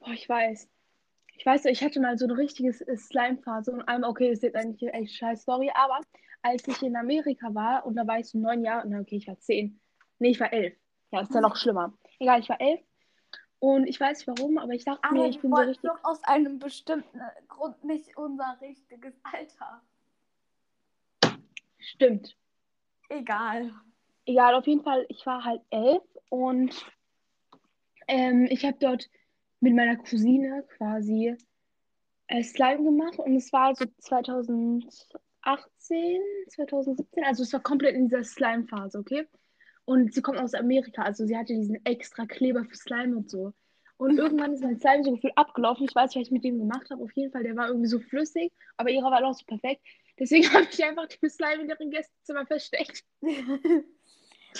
Boah, 0.00 0.10
ich 0.10 0.28
weiß. 0.28 0.68
Ich 1.36 1.46
weiß, 1.46 1.66
ich 1.66 1.82
hatte 1.84 2.00
mal 2.00 2.18
so 2.18 2.24
eine 2.24 2.36
richtige 2.36 2.70
äh, 2.70 2.96
Slime-Phase 2.96 3.70
und 3.70 3.82
einmal, 3.82 4.10
okay, 4.10 4.28
das 4.28 4.38
ist 4.38 4.42
jetzt 4.42 4.56
eigentlich 4.56 4.92
echt 4.92 5.14
scheiß 5.14 5.42
Story, 5.42 5.70
aber 5.72 6.00
als 6.42 6.66
ich 6.66 6.82
in 6.82 6.96
Amerika 6.96 7.54
war 7.54 7.86
und 7.86 7.94
da 7.94 8.06
war 8.06 8.18
ich 8.18 8.26
so 8.28 8.38
neun 8.38 8.64
Jahre, 8.64 8.88
na 8.88 8.98
okay, 9.00 9.16
ich 9.16 9.28
war 9.28 9.38
zehn. 9.38 9.80
Nee, 10.18 10.30
ich 10.30 10.40
war 10.40 10.52
elf. 10.52 10.74
Ja, 11.12 11.20
ist 11.20 11.32
ja 11.32 11.40
noch 11.40 11.54
schlimmer. 11.56 11.96
Egal, 12.18 12.40
ich 12.40 12.48
war 12.48 12.60
elf 12.60 12.80
und 13.60 13.86
ich 13.86 14.00
weiß 14.00 14.18
nicht 14.18 14.38
warum, 14.38 14.58
aber 14.58 14.72
ich 14.72 14.84
dachte 14.84 15.02
Aber 15.04 15.14
mir, 15.14 15.28
ich 15.28 15.36
wir 15.36 15.42
bin 15.42 15.50
so 15.52 15.62
richtig. 15.62 15.90
doch 15.90 16.04
aus 16.04 16.22
einem 16.24 16.58
bestimmten 16.58 17.20
Grund 17.48 17.84
nicht 17.84 18.16
unser 18.16 18.58
richtiges 18.60 19.14
Alter. 19.22 19.82
Stimmt. 21.94 22.36
Egal. 23.08 23.72
Egal, 24.26 24.54
auf 24.54 24.66
jeden 24.66 24.82
Fall, 24.82 25.06
ich 25.08 25.24
war 25.24 25.44
halt 25.44 25.62
elf 25.70 26.02
und 26.28 26.74
ähm, 28.06 28.46
ich 28.50 28.66
habe 28.66 28.76
dort 28.78 29.08
mit 29.60 29.74
meiner 29.74 29.96
Cousine 29.96 30.66
quasi 30.76 31.34
äh, 32.26 32.42
Slime 32.42 32.84
gemacht 32.84 33.18
und 33.18 33.36
es 33.36 33.50
war 33.54 33.74
so 33.74 33.86
2018, 34.00 36.20
2017, 36.48 37.24
also 37.24 37.42
es 37.42 37.54
war 37.54 37.60
komplett 37.60 37.94
in 37.94 38.08
dieser 38.08 38.22
Slime-Phase, 38.22 38.98
okay? 38.98 39.26
Und 39.86 40.12
sie 40.12 40.20
kommt 40.20 40.38
aus 40.38 40.52
Amerika, 40.52 41.00
also 41.02 41.24
sie 41.24 41.38
hatte 41.38 41.54
diesen 41.54 41.82
extra 41.86 42.26
Kleber 42.26 42.66
für 42.66 42.76
Slime 42.76 43.16
und 43.16 43.30
so. 43.30 43.54
Und 43.96 44.10
irgendwann 44.18 44.52
ist 44.52 44.62
mein 44.62 44.78
Slime 44.78 45.04
so 45.04 45.12
gefühlt 45.12 45.38
abgelaufen. 45.38 45.86
Ich 45.88 45.94
weiß 45.94 46.10
nicht, 46.10 46.20
was 46.20 46.28
ich 46.28 46.32
mit 46.32 46.44
dem 46.44 46.58
gemacht 46.58 46.90
habe. 46.90 47.02
Auf 47.02 47.12
jeden 47.12 47.32
Fall, 47.32 47.44
der 47.44 47.56
war 47.56 47.68
irgendwie 47.68 47.88
so 47.88 47.98
flüssig, 47.98 48.52
aber 48.76 48.90
ihrer 48.90 49.10
war 49.10 49.24
auch 49.24 49.32
so 49.32 49.46
perfekt. 49.46 49.80
Deswegen 50.18 50.44
habe 50.52 50.66
ich 50.70 50.84
einfach 50.84 51.06
den 51.06 51.30
Slime 51.30 51.62
in 51.62 51.68
ihrem 51.68 51.90
Gästezimmer 51.90 52.46
versteckt. 52.46 53.04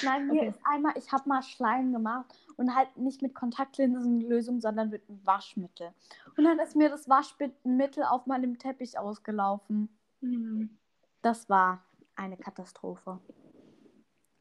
Nein, 0.02 0.26
mir 0.28 0.32
Okay. 0.34 0.48
ist 0.48 0.60
einmal, 0.64 0.92
ich 0.96 1.10
habe 1.10 1.28
mal 1.28 1.42
Schleim 1.42 1.92
gemacht 1.92 2.26
und 2.56 2.74
halt 2.74 2.96
nicht 2.96 3.22
mit 3.22 3.34
Kontaktlinsenlösung, 3.34 4.60
sondern 4.60 4.90
mit 4.90 5.02
Waschmittel. 5.08 5.92
Und 6.36 6.44
dann 6.44 6.58
ist 6.60 6.76
mir 6.76 6.88
das 6.90 7.08
Waschmittel 7.08 8.04
auf 8.04 8.26
meinem 8.26 8.58
Teppich 8.58 8.98
ausgelaufen. 8.98 9.88
Hm. 10.20 10.78
Das 11.22 11.48
war 11.48 11.82
eine 12.16 12.36
Katastrophe. 12.36 13.18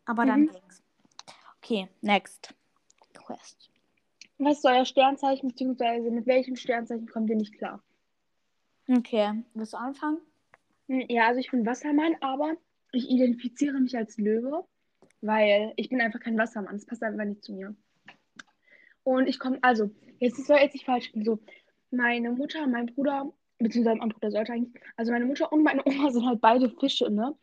Aber 0.05 0.25
dann 0.25 0.41
Mhm. 0.41 0.51
ging's. 0.51 0.83
Okay, 1.57 1.87
next 2.01 2.53
quest. 3.13 3.69
Was 4.37 4.57
ist 4.59 4.65
euer 4.65 4.85
Sternzeichen, 4.85 5.49
beziehungsweise 5.49 6.11
mit 6.11 6.27
welchem 6.27 6.55
Sternzeichen 6.55 7.07
kommt 7.07 7.29
ihr 7.29 7.35
nicht 7.35 7.57
klar? 7.57 7.81
Okay, 8.87 9.43
willst 9.53 9.73
du 9.73 9.77
anfangen? 9.77 10.19
Hm, 10.87 11.05
Ja, 11.09 11.27
also 11.27 11.39
ich 11.39 11.51
bin 11.51 11.65
Wassermann, 11.65 12.15
aber 12.21 12.55
ich 12.91 13.09
identifiziere 13.09 13.79
mich 13.79 13.95
als 13.97 14.17
Löwe, 14.17 14.65
weil 15.21 15.73
ich 15.75 15.89
bin 15.89 16.01
einfach 16.01 16.19
kein 16.19 16.37
Wassermann. 16.37 16.73
Das 16.75 16.85
passt 16.85 17.03
einfach 17.03 17.25
nicht 17.25 17.43
zu 17.43 17.53
mir. 17.53 17.75
Und 19.03 19.27
ich 19.27 19.39
komme, 19.39 19.59
also, 19.61 19.91
jetzt 20.19 20.45
soll 20.45 20.57
jetzt 20.57 20.73
nicht 20.73 20.85
falsch. 20.85 21.11
So, 21.23 21.39
meine 21.91 22.31
Mutter 22.31 22.67
mein 22.67 22.87
Bruder 22.87 23.31
beziehungsweise 23.59 23.97
mein 23.97 24.09
Bruder 24.09 24.31
sollte 24.31 24.53
eigentlich, 24.53 24.81
also 24.95 25.11
meine 25.11 25.25
Mutter 25.25 25.51
und 25.51 25.63
meine 25.63 25.83
Oma 25.85 26.11
sind 26.11 26.25
halt 26.25 26.41
beide 26.41 26.69
Fische, 26.69 27.09
ne? 27.09 27.35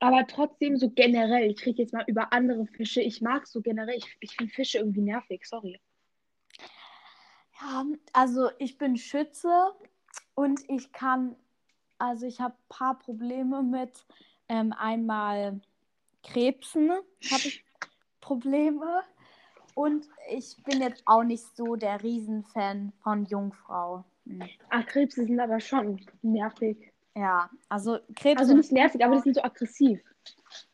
Aber 0.00 0.26
trotzdem 0.28 0.76
so 0.76 0.90
generell, 0.90 1.50
ich 1.50 1.66
rede 1.66 1.82
jetzt 1.82 1.92
mal 1.92 2.04
über 2.06 2.32
andere 2.32 2.66
Fische. 2.66 3.00
Ich 3.00 3.20
mag 3.20 3.48
so 3.48 3.60
generell, 3.60 3.96
ich, 3.96 4.16
ich 4.20 4.36
finde 4.36 4.52
Fische 4.52 4.78
irgendwie 4.78 5.00
nervig, 5.00 5.44
sorry. 5.44 5.80
Ja, 7.60 7.84
also 8.12 8.50
ich 8.60 8.78
bin 8.78 8.96
Schütze 8.96 9.72
und 10.36 10.60
ich 10.68 10.92
kann, 10.92 11.34
also 11.98 12.26
ich 12.26 12.40
habe 12.40 12.54
ein 12.54 12.68
paar 12.68 12.98
Probleme 12.98 13.62
mit 13.62 14.04
ähm, 14.48 14.72
einmal 14.72 15.60
Krebsen, 16.22 16.90
habe 16.90 17.42
ich 17.44 17.64
Probleme. 18.20 19.02
Und 19.74 20.08
ich 20.30 20.56
bin 20.64 20.80
jetzt 20.80 21.02
auch 21.06 21.22
nicht 21.22 21.44
so 21.56 21.76
der 21.76 22.02
Riesenfan 22.02 22.92
von 23.02 23.24
Jungfrau. 23.26 24.04
Hm. 24.26 24.42
Ach, 24.70 24.84
Krebse 24.86 25.24
sind 25.24 25.38
aber 25.38 25.60
schon 25.60 26.04
nervig. 26.22 26.92
Ja, 27.14 27.48
also 27.68 27.98
Krebse. 28.16 28.40
Also 28.40 28.54
nicht 28.54 28.72
nervig, 28.72 29.04
aber 29.04 29.16
die 29.16 29.22
sind 29.22 29.34
so 29.34 29.42
aggressiv. 29.42 30.00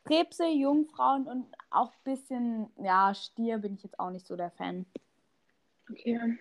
Krebse, 0.04 0.46
Jungfrauen 0.46 1.26
und 1.26 1.46
auch 1.70 1.92
ein 1.92 2.12
bisschen, 2.12 2.70
ja, 2.82 3.14
Stier 3.14 3.58
bin 3.58 3.74
ich 3.74 3.82
jetzt 3.82 3.98
auch 3.98 4.10
nicht 4.10 4.26
so 4.26 4.36
der 4.36 4.50
Fan. 4.50 4.86
Okay. 5.90 6.38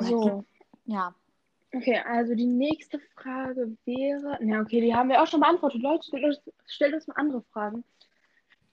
So. 0.00 0.44
Ja. 0.84 1.14
Okay, 1.74 1.98
also 2.06 2.34
die 2.34 2.46
nächste 2.46 2.98
Frage 3.14 3.76
wäre. 3.84 4.38
Na, 4.40 4.60
okay, 4.60 4.80
die 4.80 4.94
haben 4.94 5.08
wir 5.08 5.22
auch 5.22 5.26
schon 5.26 5.40
beantwortet. 5.40 5.82
Leute, 5.82 6.04
stellt 6.06 6.24
uns, 6.24 6.40
stellt 6.66 6.94
uns 6.94 7.06
mal 7.06 7.14
andere 7.14 7.42
Fragen. 7.52 7.84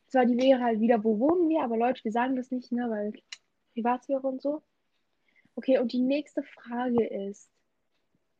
Zwar 0.08 0.26
die 0.26 0.38
wäre 0.38 0.62
halt 0.62 0.80
wieder, 0.80 1.04
wo 1.04 1.20
wohnen 1.20 1.50
wir, 1.50 1.64
aber 1.64 1.76
Leute, 1.76 2.04
wir 2.04 2.12
sagen 2.12 2.36
das 2.36 2.52
nicht, 2.52 2.72
ne, 2.72 2.90
weil 2.90 3.14
Privatsphäre 3.74 4.22
und 4.22 4.42
so. 4.42 4.62
Okay, 5.56 5.80
und 5.80 5.92
die 5.92 6.02
nächste 6.02 6.44
Frage 6.44 7.06
ist, 7.06 7.50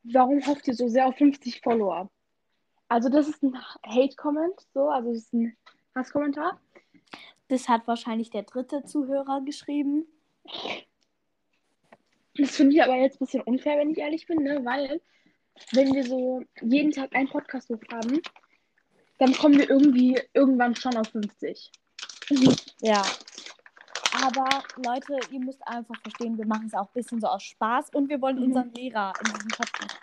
warum 0.04 0.46
hofft 0.46 0.68
ihr 0.68 0.76
so 0.76 0.88
sehr 0.88 1.08
auf 1.08 1.16
50 1.16 1.62
Follower? 1.62 2.10
Also 2.88 3.10
das 3.10 3.28
ist 3.28 3.42
ein 3.44 3.58
Hate-Comment, 3.86 4.60
so, 4.74 4.90
also 4.90 5.10
das 5.10 5.24
ist 5.24 5.34
ein 5.34 5.58
Hasskommentar. 5.96 6.60
Das 7.48 7.68
hat 7.68 7.88
wahrscheinlich 7.88 8.30
der 8.30 8.44
dritte 8.44 8.84
Zuhörer 8.84 9.42
geschrieben. 9.42 10.06
Das 12.36 12.56
finde 12.56 12.76
ich 12.76 12.84
aber 12.84 12.96
jetzt 12.96 13.16
ein 13.16 13.26
bisschen 13.26 13.42
unfair, 13.42 13.78
wenn 13.78 13.92
ich 13.92 13.98
ehrlich 13.98 14.26
bin, 14.26 14.44
ne? 14.44 14.60
weil 14.64 15.02
wenn 15.72 15.94
wir 15.94 16.04
so 16.04 16.44
jeden 16.62 16.92
Tag 16.92 17.16
einen 17.16 17.30
Podcast 17.30 17.70
hochhaben, 17.70 18.22
dann 19.20 19.34
kommen 19.34 19.58
wir 19.58 19.70
irgendwie 19.70 20.20
irgendwann 20.34 20.76
schon 20.76 20.98
auf 20.98 21.08
50. 21.10 21.72
Ja. 22.82 23.04
Aber 24.26 24.48
Leute, 24.86 25.20
ihr 25.32 25.40
müsst 25.40 25.66
einfach 25.68 26.00
verstehen, 26.02 26.38
wir 26.38 26.46
machen 26.46 26.68
es 26.68 26.74
auch 26.74 26.88
ein 26.88 26.94
bisschen 26.94 27.20
so 27.20 27.28
aus 27.28 27.44
Spaß 27.44 27.92
und 27.92 28.10
wir 28.10 28.22
wollen 28.22 28.38
mhm. 28.38 28.46
unseren 28.46 28.74
Lehrer 28.74 29.14
in 29.20 29.34
diesen 29.34 29.50
Podcast 29.50 30.00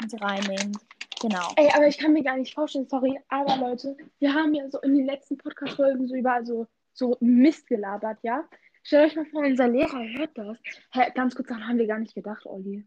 mit 0.00 0.22
reinnehmen. 0.22 0.78
Genau. 1.20 1.52
Ey, 1.56 1.70
aber 1.74 1.86
ich 1.86 1.98
kann 1.98 2.12
mir 2.12 2.22
gar 2.22 2.36
nicht 2.36 2.54
vorstellen, 2.54 2.88
sorry, 2.88 3.18
aber 3.28 3.56
Leute, 3.56 3.96
wir 4.18 4.34
haben 4.34 4.54
ja 4.54 4.68
so 4.70 4.80
in 4.80 4.94
den 4.94 5.06
letzten 5.06 5.38
Podcast-Folgen 5.38 6.06
so 6.06 6.14
über 6.14 6.44
so, 6.44 6.66
so 6.92 7.16
Mist 7.20 7.66
gelabert, 7.66 8.18
ja? 8.22 8.44
Stellt 8.84 9.10
euch 9.10 9.16
mal 9.16 9.26
vor, 9.26 9.42
unser 9.42 9.66
Lehrer 9.66 10.04
hört 10.18 10.36
das. 10.36 10.58
Hä, 10.92 11.10
ganz 11.14 11.34
kurz, 11.34 11.48
daran 11.48 11.66
haben 11.66 11.78
wir 11.78 11.86
gar 11.86 11.98
nicht 11.98 12.14
gedacht, 12.14 12.44
Olli. 12.44 12.84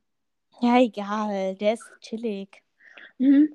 Ja, 0.61 0.79
egal, 0.79 1.55
der 1.55 1.73
ist 1.73 1.91
chillig. 2.01 2.61
Mhm. 3.17 3.51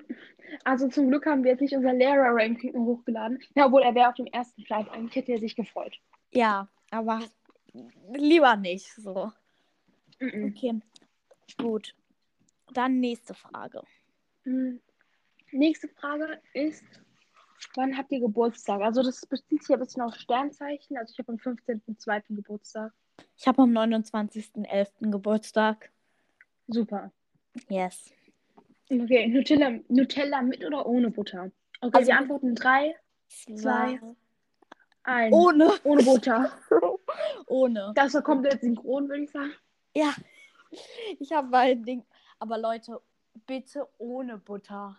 Also 0.64 0.88
zum 0.88 1.08
Glück 1.08 1.24
haben 1.24 1.44
wir 1.44 1.52
jetzt 1.52 1.60
nicht 1.60 1.74
unser 1.74 1.92
Lehrer-Ranking 1.92 2.74
hochgeladen. 2.74 3.40
Ja, 3.54 3.66
obwohl 3.66 3.82
er 3.82 3.94
wäre 3.94 4.08
auf 4.08 4.16
dem 4.16 4.26
ersten 4.26 4.64
Platz. 4.64 4.88
Eigentlich 4.90 5.14
hätte 5.14 5.32
er 5.32 5.38
sich 5.38 5.54
gefreut. 5.54 5.96
Ja, 6.32 6.68
aber 6.90 7.20
lieber 8.12 8.56
nicht 8.56 8.92
so. 8.92 9.32
Mhm. 10.18 10.52
Okay, 10.54 10.80
gut. 11.58 11.94
Dann 12.72 12.98
nächste 12.98 13.34
Frage. 13.34 13.82
Mhm. 14.44 14.80
Nächste 15.52 15.88
Frage 15.88 16.40
ist, 16.54 16.84
Wann 17.74 17.96
habt 17.96 18.12
ihr 18.12 18.20
Geburtstag? 18.20 18.80
Also 18.82 19.02
das 19.02 19.24
bezieht 19.26 19.62
sich 19.62 19.74
ein 19.74 19.80
bisschen 19.80 20.02
auf 20.02 20.14
Sternzeichen. 20.14 20.96
Also 20.96 21.12
ich 21.12 21.18
habe 21.18 21.32
am 21.32 21.38
15.02. 21.38 22.36
Geburtstag. 22.36 22.92
Ich 23.36 23.46
habe 23.46 23.62
am 23.62 23.70
29.11. 23.70 25.10
Geburtstag. 25.10 25.90
Super. 26.68 27.12
Yes. 27.68 28.12
Okay, 28.90 29.26
Nutella, 29.28 29.78
Nutella 29.88 30.42
mit 30.42 30.64
oder 30.64 30.86
ohne 30.86 31.10
Butter? 31.10 31.50
Okay, 31.80 31.98
also, 31.98 32.08
wir 32.08 32.18
antworten 32.18 32.54
drei, 32.54 32.94
zwei, 33.28 34.00
eins. 35.02 35.34
Ohne. 35.34 35.72
Ohne 35.84 36.02
Butter. 36.02 36.50
ohne. 37.46 37.92
Das 37.94 38.14
war 38.14 38.22
komplett 38.22 38.60
synchron, 38.60 39.08
würde 39.08 39.24
ich 39.24 39.30
sagen. 39.30 39.52
Ja. 39.94 40.14
Ich 41.18 41.32
habe 41.32 41.48
mal 41.48 41.70
ein 41.70 41.82
Ding. 41.84 42.04
Aber 42.38 42.58
Leute, 42.58 43.00
bitte 43.46 43.88
ohne 43.98 44.38
Butter. 44.38 44.98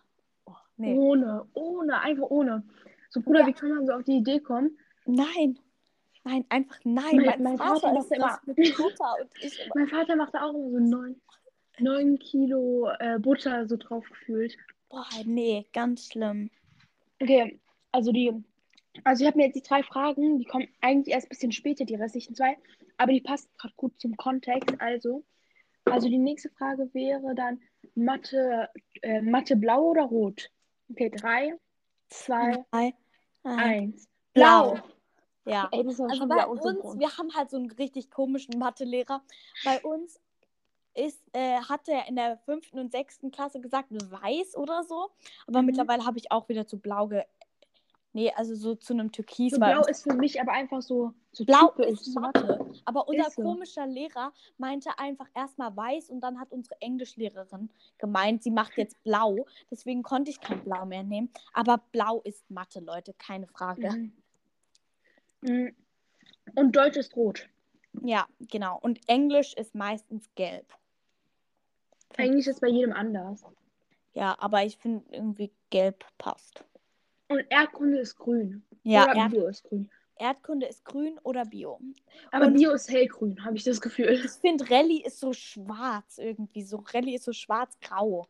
Nee. 0.77 0.95
Ohne, 0.95 1.45
ohne, 1.53 2.01
einfach 2.01 2.29
ohne. 2.29 2.63
So, 3.09 3.21
Bruder, 3.21 3.41
ja. 3.41 3.47
wie 3.47 3.53
kann 3.53 3.69
man 3.69 3.85
so 3.85 3.93
auf 3.93 4.03
die 4.03 4.17
Idee 4.17 4.39
kommen? 4.39 4.77
Nein. 5.05 5.59
Nein, 6.23 6.45
einfach 6.49 6.79
nein. 6.83 7.03
Mein, 7.15 7.25
mein, 7.25 7.43
mein 7.43 7.57
Vater, 7.57 7.93
macht 7.93 8.11
immer, 8.11 8.39
immer. 8.55 9.15
Mein 9.75 9.87
Vater 9.87 10.15
macht 10.15 10.33
da 10.33 10.45
auch 10.45 10.53
immer 10.53 10.71
so 10.71 10.79
neun, 10.79 11.21
neun 11.79 12.17
Kilo 12.17 12.89
äh, 12.99 13.19
Butter 13.19 13.67
so 13.67 13.75
drauf 13.75 14.05
gefühlt. 14.09 14.57
Boah, 14.89 15.05
nee, 15.25 15.65
ganz 15.73 16.07
schlimm. 16.07 16.49
Okay, 17.21 17.59
also 17.91 18.11
die, 18.11 18.31
also 19.03 19.23
ich 19.23 19.27
habe 19.27 19.37
mir 19.37 19.45
jetzt 19.47 19.55
die 19.55 19.67
drei 19.67 19.83
Fragen, 19.83 20.39
die 20.39 20.45
kommen 20.45 20.67
eigentlich 20.81 21.13
erst 21.13 21.27
ein 21.27 21.29
bisschen 21.29 21.51
später, 21.51 21.83
die 21.85 21.95
restlichen 21.95 22.35
zwei, 22.35 22.57
aber 22.97 23.11
die 23.11 23.21
passen 23.21 23.49
gerade 23.57 23.73
gut 23.75 23.99
zum 23.99 24.15
Kontext. 24.15 24.73
Also, 24.79 25.25
also 25.85 26.07
die 26.07 26.17
nächste 26.17 26.49
Frage 26.51 26.89
wäre 26.93 27.35
dann 27.35 27.59
Mathe, 27.95 28.69
äh, 29.01 29.21
Mathe 29.21 29.55
blau 29.57 29.89
oder 29.89 30.03
rot? 30.03 30.49
Okay, 30.89 31.09
drei, 31.09 31.57
zwei, 32.09 32.63
drei, 32.71 32.93
eins. 33.43 34.07
Blau. 34.33 34.77
Ja. 35.45 35.67
Ey, 35.71 35.83
das 35.83 35.99
also 35.99 36.27
bei 36.27 36.47
uns, 36.47 36.61
wir 36.63 37.17
haben 37.17 37.33
halt 37.35 37.49
so 37.49 37.57
einen 37.57 37.71
richtig 37.71 38.09
komischen 38.09 38.57
Mathelehrer. 38.57 39.21
Bei 39.65 39.81
uns 39.81 40.19
ist, 40.93 41.21
äh, 41.33 41.57
hat 41.57 41.87
er 41.87 42.07
in 42.07 42.15
der 42.15 42.37
fünften 42.37 42.79
und 42.79 42.91
sechsten 42.91 43.31
Klasse 43.31 43.59
gesagt, 43.59 43.89
weiß 43.91 44.55
oder 44.55 44.83
so. 44.83 45.09
Aber 45.47 45.61
mhm. 45.61 45.67
mittlerweile 45.67 46.05
habe 46.05 46.17
ich 46.17 46.31
auch 46.31 46.47
wieder 46.49 46.67
zu 46.67 46.79
blau 46.79 47.07
ge 47.07 47.23
Nee, 48.15 48.31
also 48.35 48.53
so 48.53 48.75
zu 48.75 48.93
einem 48.93 49.11
Türkis. 49.11 49.53
So 49.53 49.57
blau 49.57 49.81
ist 49.85 50.03
für 50.03 50.13
mich 50.13 50.39
aber 50.39 50.51
einfach 50.51 50.83
so. 50.83 51.13
so 51.31 51.45
blau 51.45 51.69
ist 51.79 52.13
Mathe. 52.13 52.63
Aber 52.85 53.07
unser 53.07 53.31
so. 53.31 53.41
komischer 53.41 53.87
Lehrer 53.87 54.31
meinte 54.59 54.91
einfach 54.99 55.27
erstmal 55.33 55.75
weiß 55.75 56.11
und 56.11 56.21
dann 56.21 56.39
hat 56.39 56.51
unsere 56.51 56.79
Englischlehrerin 56.79 57.71
gemeint, 57.97 58.43
sie 58.43 58.51
macht 58.51 58.77
jetzt 58.77 59.03
blau. 59.03 59.47
Deswegen 59.71 60.03
konnte 60.03 60.29
ich 60.29 60.39
kein 60.39 60.63
Blau 60.63 60.85
mehr 60.85 61.01
nehmen. 61.01 61.31
Aber 61.53 61.81
blau 61.91 62.21
ist 62.21 62.49
Mathe, 62.51 62.81
Leute, 62.81 63.15
keine 63.17 63.47
Frage. 63.47 63.91
Mhm. 63.91 64.13
mhm. 65.41 65.75
Und 66.55 66.75
Deutsch 66.75 66.97
ist 66.97 67.15
rot. 67.15 67.49
Ja, 68.03 68.27
genau. 68.39 68.77
Und 68.79 68.99
Englisch 69.07 69.53
ist 69.55 69.73
meistens 69.73 70.29
gelb. 70.35 70.71
Englisch 72.17 72.45
ist 72.45 72.61
bei 72.61 72.67
jedem 72.67 72.93
anders. 72.93 73.43
Ja, 74.13 74.35
aber 74.39 74.63
ich 74.63 74.77
finde 74.77 75.03
irgendwie 75.11 75.51
gelb 75.71 76.05
passt. 76.19 76.63
Und 77.27 77.45
Erdkunde 77.49 77.99
ist 77.99 78.17
grün. 78.17 78.63
Ja, 78.83 79.05
oder 79.05 79.15
Erd 79.15 79.31
Bio 79.31 79.47
ist 79.47 79.63
grün. 79.63 79.89
Erdkunde 80.17 80.67
ist 80.67 80.85
grün 80.85 81.19
oder 81.23 81.45
Bio. 81.45 81.79
Aber 82.31 82.47
und 82.47 82.53
Bio 82.53 82.71
ist 82.71 82.89
hellgrün, 82.89 83.43
habe 83.43 83.57
ich 83.57 83.63
das 83.63 83.81
Gefühl. 83.81 84.09
Ich 84.09 84.31
finde, 84.31 84.69
Rallye 84.69 85.03
ist 85.03 85.19
so 85.19 85.33
schwarz 85.33 86.17
irgendwie. 86.17 86.63
So 86.63 86.83
Rallye 86.93 87.15
ist 87.15 87.25
so 87.25 87.33
schwarz-grau. 87.33 88.27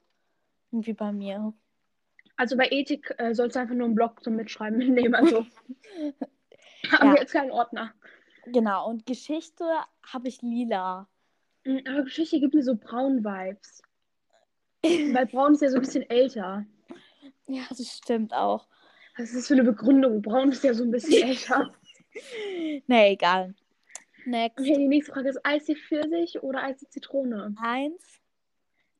Irgendwie 0.71 0.93
bei 0.93 1.11
mir. 1.11 1.53
Also 2.35 2.57
bei 2.57 2.67
Ethik 2.71 3.13
äh, 3.17 3.33
sollst 3.33 3.55
du 3.55 3.59
einfach 3.59 3.75
nur 3.75 3.85
einen 3.85 3.95
Block 3.95 4.23
zum 4.23 4.35
Mitschreiben 4.35 4.77
mitnehmen. 4.79 5.15
Also 5.15 5.45
haben 6.91 7.07
ja. 7.07 7.13
wir 7.13 7.21
jetzt 7.21 7.33
keinen 7.33 7.51
Ordner. 7.51 7.93
Genau, 8.45 8.89
und 8.89 9.05
Geschichte 9.05 9.65
habe 10.05 10.27
ich 10.27 10.41
lila. 10.41 11.07
Mm, 11.63 11.77
aber 11.87 12.03
Geschichte 12.03 12.39
gibt 12.39 12.53
mir 12.53 12.63
so 12.63 12.75
braun 12.75 13.23
Vibes. 13.23 13.81
Weil 14.83 15.27
braun 15.27 15.53
ist 15.53 15.61
ja 15.61 15.69
so 15.69 15.77
ein 15.77 15.81
bisschen 15.81 16.09
älter. 16.09 16.65
Ja, 17.47 17.63
das 17.69 17.97
stimmt 17.97 18.33
auch. 18.33 18.67
Was 19.17 19.29
ist 19.29 19.35
das 19.35 19.47
für 19.47 19.53
eine 19.53 19.63
Begründung? 19.63 20.21
Braun 20.21 20.51
ist 20.51 20.63
ja 20.63 20.73
so 20.73 20.83
ein 20.83 20.91
bisschen 20.91 21.23
älter. 21.29 21.73
nee, 22.87 23.13
egal. 23.13 23.53
Next. 24.25 24.59
Okay, 24.59 24.77
die 24.77 24.87
nächste 24.87 25.13
Frage 25.13 25.29
ist 25.29 25.39
Eis 25.43 25.65
Pfirsich 25.65 26.41
oder 26.41 26.63
Eis 26.63 26.79
Zitrone? 26.89 27.53
Eins, 27.57 28.21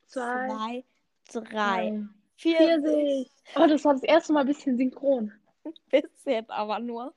zwei, 0.08 0.84
zwei 1.26 1.41
drei. 1.41 2.04
Pfirsich. 2.38 3.32
Oh, 3.56 3.67
das 3.67 3.86
war 3.86 3.93
das 3.93 4.04
erste 4.04 4.34
Mal 4.34 4.41
ein 4.41 4.47
bisschen 4.47 4.78
synchron. 4.78 5.32
Bisschen, 5.89 6.49
aber 6.49 6.80
nur. 6.80 7.13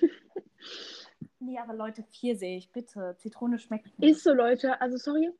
nee, 1.40 1.58
aber 1.58 1.72
Leute, 1.72 2.02
Pfirsich, 2.02 2.70
bitte. 2.70 3.16
Zitrone 3.18 3.58
schmeckt 3.58 3.98
nicht. 3.98 4.10
Ist 4.10 4.24
so, 4.24 4.34
Leute. 4.34 4.78
Also, 4.82 4.98
sorry. 4.98 5.30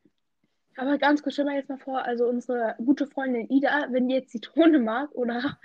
Aber 0.77 0.97
ganz 0.97 1.21
kurz, 1.21 1.33
stell 1.33 1.45
mal 1.45 1.55
jetzt 1.55 1.69
mal 1.69 1.77
vor, 1.77 2.01
also 2.01 2.25
unsere 2.25 2.75
gute 2.77 3.05
Freundin 3.05 3.49
Ida, 3.49 3.87
wenn 3.91 4.07
die 4.07 4.15
jetzt 4.15 4.31
Zitrone 4.31 4.79
mag 4.79 5.11
oder 5.13 5.59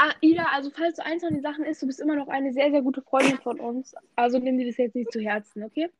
Ah, 0.00 0.14
Ida, 0.20 0.44
also 0.52 0.70
falls 0.70 0.96
du 0.96 1.04
eins 1.04 1.24
von 1.24 1.34
den 1.34 1.42
Sachen 1.42 1.64
ist, 1.64 1.82
du 1.82 1.86
bist 1.86 2.00
immer 2.00 2.14
noch 2.14 2.28
eine 2.28 2.52
sehr, 2.52 2.70
sehr 2.70 2.82
gute 2.82 3.02
Freundin 3.02 3.38
von 3.38 3.58
uns. 3.58 3.96
Also 4.14 4.38
nimm 4.38 4.56
dir 4.56 4.66
das 4.66 4.76
jetzt 4.76 4.94
nicht 4.94 5.12
zu 5.12 5.20
Herzen, 5.20 5.64
okay? 5.64 5.90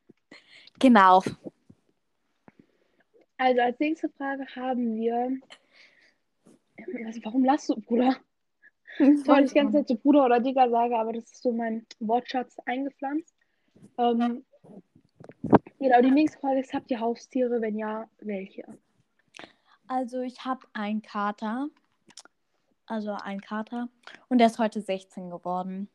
Genau. 0.78 1.20
Also 3.38 3.60
als 3.60 3.78
nächste 3.80 4.08
Frage 4.08 4.46
haben 4.54 4.94
wir. 4.94 5.40
Also, 7.06 7.20
warum 7.24 7.44
lachst 7.44 7.68
du, 7.68 7.80
Bruder? 7.80 8.16
Weil 8.98 9.44
ich 9.44 9.52
die 9.52 9.58
ganze 9.58 9.78
Zeit 9.78 9.88
so 9.88 9.96
Bruder 9.96 10.24
oder 10.24 10.38
Digger 10.38 10.70
sage, 10.70 10.96
aber 10.96 11.12
das 11.12 11.24
ist 11.24 11.42
so 11.42 11.52
mein 11.52 11.84
Wortschatz 11.98 12.56
eingepflanzt. 12.66 13.34
Ähm, 13.98 14.44
genau, 15.78 16.00
die 16.02 16.10
nächste 16.12 16.38
Frage 16.38 16.60
ist: 16.60 16.72
Habt 16.72 16.90
ihr 16.90 17.00
Haustiere? 17.00 17.60
Wenn 17.60 17.76
ja, 17.76 18.08
welche? 18.20 18.64
Also 19.88 20.20
ich 20.20 20.44
habe 20.44 20.66
einen 20.72 21.02
Kater. 21.02 21.68
Also 22.88 23.12
einen 23.12 23.40
Kater. 23.40 23.88
Und 24.28 24.38
der 24.38 24.46
ist 24.48 24.58
heute 24.58 24.80
16 24.80 25.30
geworden. 25.30 25.88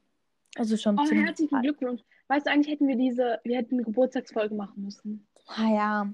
Also 0.56 0.78
schon 0.78 0.98
Oh, 1.00 1.04
herzlichen 1.10 1.56
alt. 1.56 1.64
Glückwunsch. 1.64 2.02
Weißt 2.28 2.46
du, 2.46 2.52
eigentlich 2.52 2.72
hätten 2.72 2.88
wir 2.88 2.96
diese, 2.96 3.40
wir 3.44 3.58
hätten 3.58 3.76
eine 3.76 3.84
Geburtstagsfolge 3.84 4.54
machen 4.56 4.84
müssen. 4.84 5.28
Naja. 5.58 6.14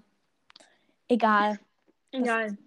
Egal. 1.09 1.59
Egal. 2.11 2.57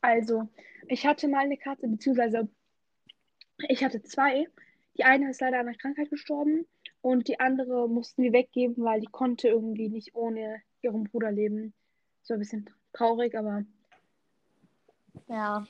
Also, 0.00 0.48
ich 0.88 1.06
hatte 1.06 1.26
mal 1.28 1.40
eine 1.44 1.56
Katze, 1.56 1.88
beziehungsweise 1.88 2.48
ich 3.68 3.82
hatte 3.84 4.02
zwei. 4.02 4.46
Die 4.96 5.04
eine 5.04 5.30
ist 5.30 5.40
leider 5.40 5.58
an 5.58 5.66
einer 5.68 5.76
Krankheit 5.76 6.10
gestorben 6.10 6.66
und 7.00 7.28
die 7.28 7.40
andere 7.40 7.88
mussten 7.88 8.22
wir 8.22 8.32
weggeben, 8.32 8.82
weil 8.84 9.00
die 9.00 9.06
konnte 9.08 9.48
irgendwie 9.48 9.88
nicht 9.88 10.14
ohne 10.14 10.62
ihren 10.82 11.04
Bruder 11.04 11.32
leben. 11.32 11.74
So 12.22 12.34
ein 12.34 12.40
bisschen 12.40 12.70
traurig, 12.92 13.36
aber 13.36 13.64
Ja. 15.28 15.66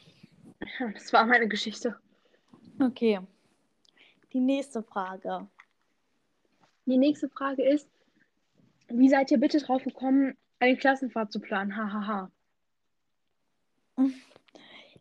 das 0.95 1.12
war 1.12 1.27
meine 1.27 1.49
Geschichte. 1.49 1.99
Okay. 2.81 3.21
Die 4.33 4.40
nächste 4.40 4.83
Frage. 4.83 5.49
Die 6.87 6.99
nächste 6.99 7.29
Frage 7.29 7.69
ist, 7.69 7.88
wie 8.88 9.09
seid 9.09 9.31
ihr 9.31 9.38
bitte 9.38 9.59
drauf 9.59 9.83
gekommen, 9.83 10.37
eine 10.61 10.77
Klassenfahrt 10.77 11.33
zu 11.33 11.40
planen? 11.40 11.77
Hahaha. 11.77 12.31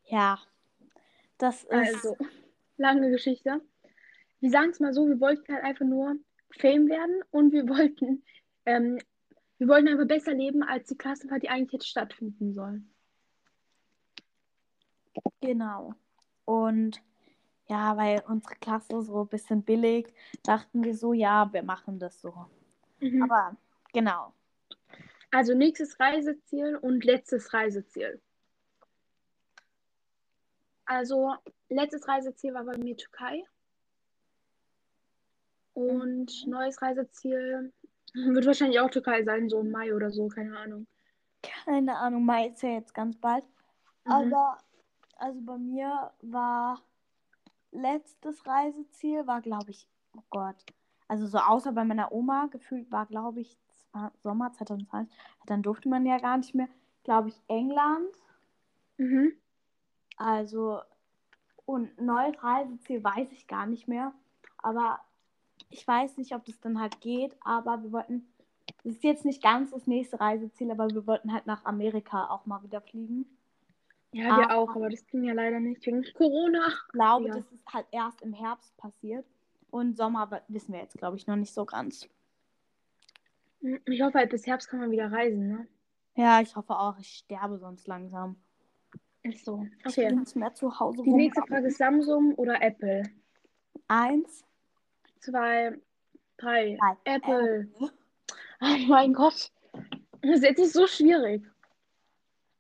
Ja. 0.07 0.39
Das 1.39 1.63
ist. 1.63 1.71
Also, 1.71 2.15
lange 2.77 3.09
Geschichte. 3.09 3.59
Wir 4.39 4.51
sagen 4.51 4.69
es 4.69 4.79
mal 4.79 4.93
so, 4.93 5.07
wir 5.07 5.19
wollten 5.19 5.51
halt 5.51 5.63
einfach 5.63 5.85
nur 5.85 6.15
Fame 6.51 6.87
werden 6.87 7.21
und 7.31 7.51
wir 7.51 7.67
wollten, 7.67 8.23
ähm, 8.65 8.99
wir 9.57 9.67
wollten 9.67 9.87
einfach 9.87 10.07
besser 10.07 10.33
leben 10.33 10.61
als 10.61 10.87
die 10.87 10.97
Klassenfahrt, 10.97 11.41
die 11.41 11.49
eigentlich 11.49 11.73
hätte 11.73 11.87
stattfinden 11.87 12.53
sollen. 12.53 12.94
Genau. 15.41 15.93
Und 16.45 17.01
ja, 17.67 17.97
weil 17.97 18.23
unsere 18.27 18.55
Klasse 18.55 19.01
so 19.01 19.21
ein 19.21 19.27
bisschen 19.27 19.63
billig, 19.63 20.13
dachten 20.43 20.83
wir 20.83 20.95
so, 20.95 21.13
ja, 21.13 21.51
wir 21.51 21.63
machen 21.63 21.99
das 21.99 22.21
so. 22.21 22.33
Mhm. 22.99 23.23
Aber 23.23 23.55
genau. 23.91 24.33
Also 25.31 25.53
nächstes 25.53 25.99
Reiseziel 25.99 26.77
und 26.77 27.03
letztes 27.03 27.53
Reiseziel. 27.53 28.21
Also 30.85 31.33
letztes 31.69 32.07
Reiseziel 32.07 32.53
war 32.53 32.63
bei 32.63 32.77
mir 32.77 32.95
Türkei. 32.95 33.43
Und 35.73 36.47
neues 36.47 36.81
Reiseziel 36.81 37.73
wird 38.13 38.45
wahrscheinlich 38.45 38.79
auch 38.79 38.89
Türkei 38.89 39.23
sein, 39.23 39.49
so 39.49 39.59
im 39.59 39.71
Mai 39.71 39.93
oder 39.93 40.11
so, 40.11 40.27
keine 40.27 40.57
Ahnung. 40.57 40.87
Keine 41.41 41.97
Ahnung, 41.97 42.23
Mai 42.23 42.47
ist 42.47 42.63
ja 42.63 42.69
jetzt 42.69 42.93
ganz 42.93 43.17
bald. 43.17 43.43
Mhm. 44.05 44.11
Aber 44.11 44.57
also 45.15 45.41
bei 45.41 45.57
mir 45.57 46.11
war 46.21 46.81
letztes 47.71 48.45
Reiseziel, 48.45 49.27
war 49.27 49.41
glaube 49.41 49.71
ich, 49.71 49.87
oh 50.15 50.23
Gott, 50.29 50.55
also 51.07 51.27
so 51.27 51.37
außer 51.37 51.71
bei 51.71 51.83
meiner 51.83 52.11
Oma 52.11 52.47
gefühlt 52.47 52.91
war 52.91 53.05
glaube 53.05 53.41
ich 53.41 53.57
zwar 53.91 54.11
Sommer 54.23 54.51
2020, 54.53 55.13
dann 55.45 55.61
durfte 55.61 55.89
man 55.89 56.05
ja 56.05 56.17
gar 56.17 56.37
nicht 56.37 56.55
mehr, 56.55 56.69
glaube 57.03 57.29
ich 57.29 57.41
England, 57.47 58.15
Mhm. 58.97 59.33
also 60.15 60.79
und 61.65 61.99
neues 61.99 62.41
Reiseziel 62.41 63.03
weiß 63.03 63.31
ich 63.31 63.47
gar 63.47 63.65
nicht 63.65 63.87
mehr, 63.87 64.13
aber 64.57 64.99
ich 65.69 65.85
weiß 65.87 66.17
nicht, 66.17 66.33
ob 66.33 66.45
das 66.45 66.59
dann 66.59 66.79
halt 66.79 67.01
geht, 67.01 67.35
aber 67.41 67.81
wir 67.83 67.91
wollten, 67.91 68.27
das 68.83 68.93
ist 68.93 69.03
jetzt 69.03 69.25
nicht 69.25 69.41
ganz 69.43 69.71
das 69.71 69.87
nächste 69.87 70.19
Reiseziel, 70.19 70.71
aber 70.71 70.89
wir 70.89 71.07
wollten 71.07 71.33
halt 71.33 71.45
nach 71.47 71.65
Amerika 71.65 72.29
auch 72.29 72.45
mal 72.45 72.63
wieder 72.63 72.81
fliegen. 72.81 73.25
Ja, 74.17 74.37
wir 74.37 74.49
Aber- 74.49 74.55
auch, 74.55 74.75
aber 74.77 74.89
das 74.89 75.05
ging 75.07 75.23
ja 75.25 75.33
leider 75.33 75.59
nicht 75.59 75.85
wegen 75.85 76.01
Corona. 76.13 76.65
Ich 76.69 76.87
glaube, 76.93 77.27
Ja. 77.27 77.33
das 77.35 77.51
ist 77.51 77.65
halt 77.73 77.85
erst 77.91 78.21
im 78.21 78.31
Herbst 78.33 78.75
passiert. 78.77 79.25
Und 79.71 79.97
Sommer 79.97 80.41
wissen 80.47 80.71
wir 80.71 80.79
jetzt, 80.79 80.97
glaube 80.97 81.17
ich, 81.17 81.27
noch 81.27 81.35
nicht 81.35 81.53
so 81.53 81.65
ganz. 81.65 82.07
Ich 83.85 84.01
hoffe 84.01 84.19
halt, 84.19 84.29
bis 84.29 84.45
Herbst 84.47 84.69
kann 84.69 84.79
man 84.79 84.91
wieder 84.91 85.11
reisen, 85.11 85.47
ne? 85.49 85.67
Ja, 86.15 86.39
ich 86.39 86.55
hoffe 86.55 86.77
auch, 86.79 86.97
ich 86.97 87.09
sterbe 87.09 87.57
sonst 87.57 87.87
langsam. 87.87 88.37
Ist 89.23 89.43
so. 89.43 89.67
Ich 89.79 89.97
Okay. 89.97 90.13
nicht 90.15 90.35
mehr 90.35 90.53
zu 90.53 90.79
Hause 90.79 91.03
Die 91.03 91.11
nächste. 91.11 91.41
Frage 91.41 91.67
ist 91.67 91.77
Samsung 91.77 92.35
oder 92.35 92.61
Apple? 92.61 93.03
Eins. 93.89 94.45
Zwei, 95.19 95.77
drei. 96.37 96.77
Drei. 96.79 96.97
Apple. 97.15 97.67
Oh 98.61 98.77
mein 98.87 99.11
Gott. 99.13 99.51
Das 100.21 100.37
ist 100.39 100.43
jetzt 100.43 100.71
so 100.73 100.87
schwierig. 100.87 101.43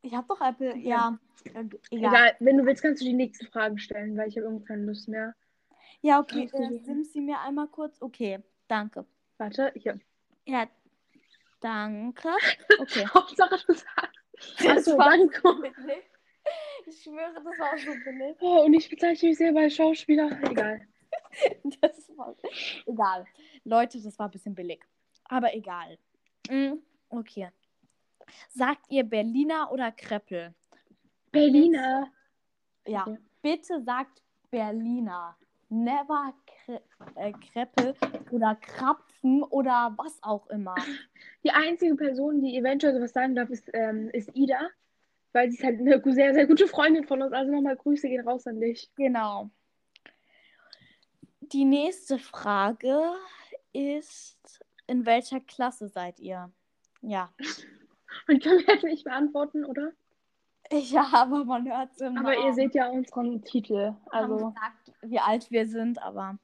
Ich 0.01 0.13
habe 0.13 0.27
doch 0.27 0.41
Apple. 0.41 0.71
Okay. 0.71 0.89
Ja. 0.89 1.17
Egal. 1.45 1.69
Egal. 1.91 2.35
wenn 2.39 2.57
du 2.57 2.65
willst, 2.65 2.81
kannst 2.81 3.01
du 3.01 3.05
die 3.05 3.13
nächsten 3.13 3.45
Fragen 3.47 3.77
stellen, 3.77 4.17
weil 4.17 4.27
ich 4.27 4.37
habe 4.37 4.45
irgendwie 4.47 4.65
keine 4.65 4.85
Lust 4.85 5.07
mehr. 5.07 5.35
Ja, 6.01 6.19
okay. 6.19 6.49
Du 6.51 6.57
Äh. 6.57 6.79
Sims 6.79 7.13
sie 7.13 7.21
mir 7.21 7.39
einmal 7.39 7.67
kurz. 7.67 8.01
Okay, 8.01 8.39
danke. 8.67 9.05
Warte, 9.37 9.71
hier. 9.75 9.99
Ja, 10.45 10.67
danke. 11.61 12.29
Okay. 12.79 13.05
Hauptsache 13.13 13.57
du 13.67 13.73
sagst. 13.73 14.67
Achso, 14.67 14.97
war 14.97 15.11
danke. 15.11 15.41
Ich 16.85 17.01
schwöre, 17.01 17.33
das 17.33 17.59
war 17.59 17.77
so 17.77 17.91
billig. 18.03 18.35
Oh, 18.39 18.65
und 18.65 18.73
ich 18.73 18.89
bezeichne 18.89 19.29
mich 19.29 19.37
selber 19.37 19.61
als 19.61 19.75
Schauspieler. 19.75 20.29
Egal. 20.43 20.81
Das 21.81 22.09
war 22.17 22.35
egal. 22.85 23.25
Leute, 23.63 24.01
das 24.01 24.19
war 24.19 24.27
ein 24.27 24.31
bisschen 24.31 24.53
billig. 24.53 24.83
Aber 25.25 25.53
egal. 25.55 25.97
Mm, 26.49 26.73
Okay. 27.09 27.49
Sagt 28.53 28.85
ihr 28.89 29.03
Berliner 29.03 29.71
oder 29.71 29.91
Kreppel? 29.91 30.53
Berliner. 31.35 32.11
Ja, 32.87 33.01
Okay. 33.03 33.17
bitte 33.41 33.81
sagt 33.81 34.21
Berliner. 34.51 35.35
Never 35.69 36.33
Kre 36.45 36.81
äh, 37.15 37.31
Kreppel 37.33 37.95
oder 38.31 38.55
Krapfen 38.55 39.43
oder 39.43 39.93
was 39.97 40.21
auch 40.21 40.47
immer. 40.47 40.75
Die 41.43 41.51
einzige 41.51 41.95
Person, 41.95 42.41
die 42.41 42.57
eventuell 42.57 42.93
sowas 42.93 43.13
sagen 43.13 43.35
darf, 43.35 43.49
ist, 43.49 43.69
ähm, 43.73 44.09
ist 44.13 44.29
Ida. 44.35 44.69
Weil 45.33 45.49
sie 45.51 45.57
ist 45.57 45.63
halt 45.63 45.79
eine 45.81 46.01
sehr, 46.13 46.33
sehr 46.33 46.47
gute 46.47 46.67
Freundin 46.67 47.03
von 47.03 47.21
uns. 47.21 47.33
Also 47.33 47.51
nochmal 47.51 47.75
Grüße 47.75 48.07
gehen 48.07 48.25
raus 48.25 48.47
an 48.47 48.59
dich. 48.61 48.89
Genau. 48.95 49.49
Die 51.41 51.65
nächste 51.65 52.17
Frage 52.19 53.01
ist, 53.73 54.63
in 54.87 55.05
welcher 55.05 55.41
Klasse 55.41 55.89
seid 55.89 56.19
ihr? 56.19 56.51
Ja. 57.01 57.33
Und 58.27 58.41
können 58.41 58.65
wir 58.65 58.75
jetzt 58.75 58.83
nicht 58.83 59.03
beantworten, 59.03 59.65
oder? 59.65 59.91
Ja, 60.71 61.07
aber 61.13 61.45
man 61.45 61.67
hört 61.69 61.91
es 61.93 62.01
immer. 62.01 62.21
Aber 62.21 62.35
ihr 62.37 62.53
seht 62.53 62.73
ja 62.75 62.87
unseren 62.89 63.43
Titel. 63.43 63.73
Wir 63.73 63.87
haben 64.11 64.31
Also, 64.31 64.35
gesagt, 64.49 64.91
wie 65.01 65.19
alt 65.19 65.51
wir 65.51 65.67
sind, 65.67 66.01
aber 66.01 66.37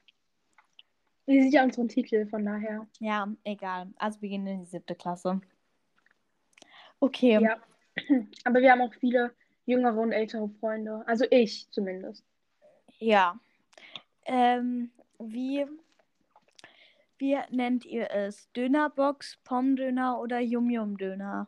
ihr 1.25 1.43
seht 1.43 1.53
ja 1.53 1.63
unseren 1.63 1.87
Titel, 1.87 2.27
von 2.27 2.45
daher. 2.45 2.87
ja, 2.99 3.27
egal. 3.43 3.87
Also 3.97 4.21
wir 4.21 4.29
gehen 4.29 4.45
in 4.47 4.59
die 4.59 4.65
siebte 4.65 4.95
Klasse. 4.95 5.41
Okay. 6.99 7.39
Ja. 7.41 7.57
Aber 8.45 8.61
wir 8.61 8.71
haben 8.71 8.81
auch 8.81 8.93
viele 8.93 9.33
jüngere 9.65 9.97
und 9.97 10.11
ältere 10.11 10.47
Freunde. 10.59 11.03
Also 11.07 11.25
ich 11.31 11.69
zumindest. 11.71 12.23
Ja. 12.99 13.39
Ähm, 14.25 14.91
wie, 15.19 15.65
wie 17.17 17.37
nennt 17.49 17.85
ihr 17.85 18.11
es? 18.11 18.51
Dönerbox, 18.53 19.37
Pommdöner 19.43 20.19
oder 20.19 20.39
Yum-Yum-Döner? 20.39 21.47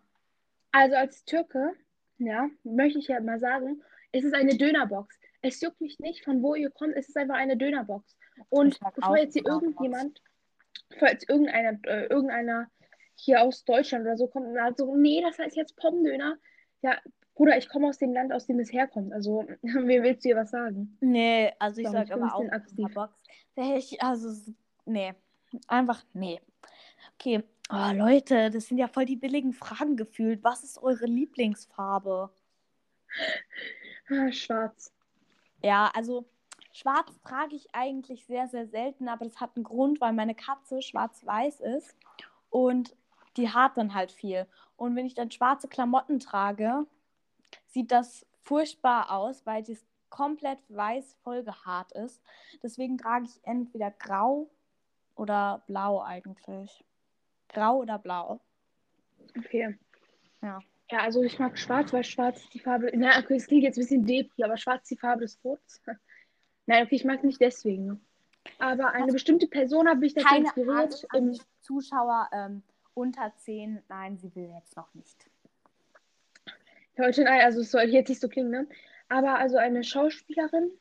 Also 0.71 0.95
als 0.95 1.23
Türke, 1.23 1.73
ja, 2.17 2.49
möchte 2.63 2.99
ich 2.99 3.07
ja 3.07 3.19
mal 3.19 3.39
sagen, 3.39 3.81
es 4.11 4.23
ist 4.23 4.33
eine 4.33 4.57
Dönerbox. 4.57 5.19
Es 5.41 5.59
juckt 5.61 5.81
mich 5.81 5.99
nicht, 5.99 6.23
von 6.23 6.41
wo 6.41 6.55
ihr 6.55 6.69
kommt, 6.69 6.95
es 6.95 7.09
ist 7.09 7.17
einfach 7.17 7.35
eine 7.35 7.57
Dönerbox. 7.57 8.15
Und 8.49 8.79
bevor 8.95 9.17
jetzt 9.17 9.33
hier 9.33 9.45
irgendjemand, 9.45 10.21
bevor 10.89 11.09
jetzt 11.09 11.29
irgendeiner, 11.29 11.77
äh, 11.83 12.05
irgendeiner 12.05 12.69
hier 13.15 13.41
aus 13.41 13.63
Deutschland 13.65 14.05
oder 14.05 14.17
so 14.17 14.27
kommt 14.27 14.47
und 14.47 14.53
sagt 14.53 14.77
so, 14.77 14.95
nee, 14.95 15.21
das 15.21 15.37
heißt 15.37 15.55
jetzt 15.55 15.75
Pommdöner. 15.75 16.37
Ja, 16.81 16.97
Bruder, 17.35 17.57
ich 17.57 17.69
komme 17.69 17.87
aus 17.87 17.97
dem 17.97 18.13
Land, 18.13 18.31
aus 18.31 18.45
dem 18.45 18.59
es 18.59 18.71
herkommt. 18.71 19.11
Also, 19.13 19.45
wer 19.61 20.03
willst 20.03 20.23
du 20.23 20.29
dir 20.29 20.35
was 20.35 20.51
sagen? 20.51 20.97
Nee, 21.01 21.51
also 21.59 21.81
ich 21.81 21.87
Doch, 21.87 21.93
sag 21.93 22.03
ich 22.03 22.09
bin 22.09 22.21
aber 22.21 22.39
ein 22.39 22.49
auch 22.51 23.77
ich, 23.77 24.01
also, 24.01 24.53
nee. 24.85 25.13
Einfach, 25.67 26.03
nee. 26.13 26.39
Okay. 27.15 27.43
Oh, 27.75 27.91
Leute, 27.91 28.51
das 28.51 28.67
sind 28.67 28.77
ja 28.77 28.87
voll 28.87 29.05
die 29.05 29.15
billigen 29.15 29.51
Fragen 29.51 29.97
gefühlt. 29.97 30.43
Was 30.43 30.63
ist 30.63 30.77
eure 30.77 31.07
Lieblingsfarbe? 31.07 32.29
Ah, 34.11 34.31
schwarz. 34.31 34.93
Ja, 35.63 35.89
also 35.95 36.29
schwarz 36.71 37.19
trage 37.23 37.55
ich 37.55 37.73
eigentlich 37.73 38.27
sehr, 38.27 38.47
sehr 38.47 38.67
selten, 38.67 39.07
aber 39.07 39.25
das 39.25 39.41
hat 39.41 39.55
einen 39.55 39.63
Grund, 39.63 39.99
weil 40.01 40.13
meine 40.13 40.35
Katze 40.35 40.83
schwarz-weiß 40.83 41.61
ist. 41.61 41.97
Und 42.51 42.95
die 43.37 43.49
haart 43.49 43.75
dann 43.75 43.95
halt 43.95 44.11
viel. 44.11 44.45
Und 44.77 44.95
wenn 44.95 45.07
ich 45.07 45.15
dann 45.15 45.31
schwarze 45.31 45.67
Klamotten 45.67 46.19
trage, 46.19 46.85
sieht 47.65 47.91
das 47.91 48.23
furchtbar 48.43 49.09
aus, 49.09 49.47
weil 49.47 49.63
das 49.63 49.83
komplett 50.11 50.59
weiß 50.69 51.17
vollgehaart 51.23 51.93
ist. 51.93 52.21
Deswegen 52.61 52.99
trage 52.99 53.25
ich 53.25 53.39
entweder 53.41 53.89
grau 53.89 54.51
oder 55.15 55.63
blau 55.65 56.03
eigentlich. 56.03 56.85
Grau 57.53 57.79
oder 57.79 57.99
blau. 57.99 58.39
Okay. 59.37 59.77
Ja. 60.41 60.59
Ja, 60.91 60.99
also 60.99 61.23
ich 61.23 61.39
mag 61.39 61.57
schwarz, 61.57 61.91
weil 61.93 62.03
schwarz 62.03 62.39
ist 62.41 62.53
die 62.53 62.59
Farbe. 62.59 62.91
Na, 62.93 63.17
okay, 63.17 63.35
es 63.35 63.47
klingt 63.47 63.63
jetzt 63.63 63.77
ein 63.77 63.81
bisschen 63.81 64.05
depri, 64.05 64.43
aber 64.43 64.57
schwarz 64.57 64.83
ist 64.83 64.91
die 64.91 64.97
Farbe 64.97 65.21
des 65.21 65.39
Todes. 65.39 65.81
Nein, 66.65 66.83
okay, 66.85 66.95
ich 66.95 67.05
mag 67.05 67.17
es 67.17 67.23
nicht 67.23 67.41
deswegen. 67.41 68.05
Aber 68.59 68.91
eine 68.91 69.11
bestimmte 69.11 69.47
Person 69.47 69.87
habe 69.87 70.05
ich 70.05 70.13
dazu 70.13 70.35
inspiriert. 70.35 70.77
Angst 70.77 71.05
an 71.09 71.29
Im, 71.29 71.39
Zuschauer 71.61 72.29
ähm, 72.31 72.63
unter 72.93 73.33
10. 73.37 73.81
Nein, 73.87 74.17
sie 74.17 74.35
will 74.35 74.51
jetzt 74.53 74.75
noch 74.75 74.93
nicht. 74.93 75.29
Heute, 76.99 77.23
nein, 77.23 77.41
also 77.41 77.61
es 77.61 77.71
soll 77.71 77.83
jetzt 77.83 78.09
nicht 78.09 78.21
so 78.21 78.27
klingen, 78.29 78.51
ne? 78.51 78.67
Aber 79.09 79.39
also 79.39 79.57
eine 79.57 79.83
Schauspielerin, 79.83 80.71